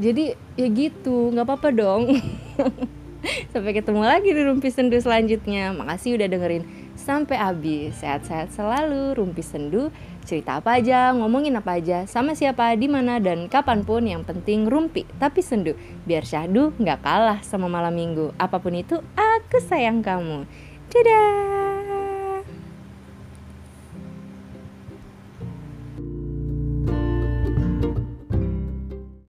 Jadi 0.00 0.32
ya 0.56 0.66
gitu 0.72 1.28
nggak 1.36 1.44
apa-apa 1.44 1.68
dong. 1.76 2.08
Sampai 3.52 3.74
ketemu 3.76 4.00
lagi 4.00 4.32
di 4.32 4.40
rumpi 4.40 4.72
sendu 4.72 4.96
selanjutnya. 4.96 5.76
Makasih 5.76 6.16
udah 6.16 6.28
dengerin. 6.30 6.64
Sampai 6.96 7.36
habis. 7.36 8.00
Sehat-sehat 8.00 8.56
selalu 8.56 9.12
rumpi 9.12 9.44
sendu. 9.44 9.92
Cerita 10.24 10.60
apa 10.60 10.76
aja 10.80 11.12
ngomongin 11.16 11.56
apa 11.56 11.80
aja 11.80 12.04
sama 12.04 12.36
siapa 12.36 12.76
di 12.76 12.84
mana 12.84 13.16
dan 13.16 13.48
kapan 13.48 13.80
pun 13.80 14.04
yang 14.04 14.24
penting 14.24 14.68
rumpi 14.68 15.04
tapi 15.20 15.44
sendu. 15.44 15.76
Biar 16.08 16.24
syahdu 16.24 16.72
nggak 16.80 17.00
kalah 17.04 17.40
sama 17.44 17.68
malam 17.68 17.92
minggu. 17.92 18.32
Apa 18.40 18.56
pun 18.56 18.72
itu 18.72 19.00
aku 19.16 19.60
sayang 19.60 20.00
kamu 20.00 20.67
Dadah! 20.88 21.87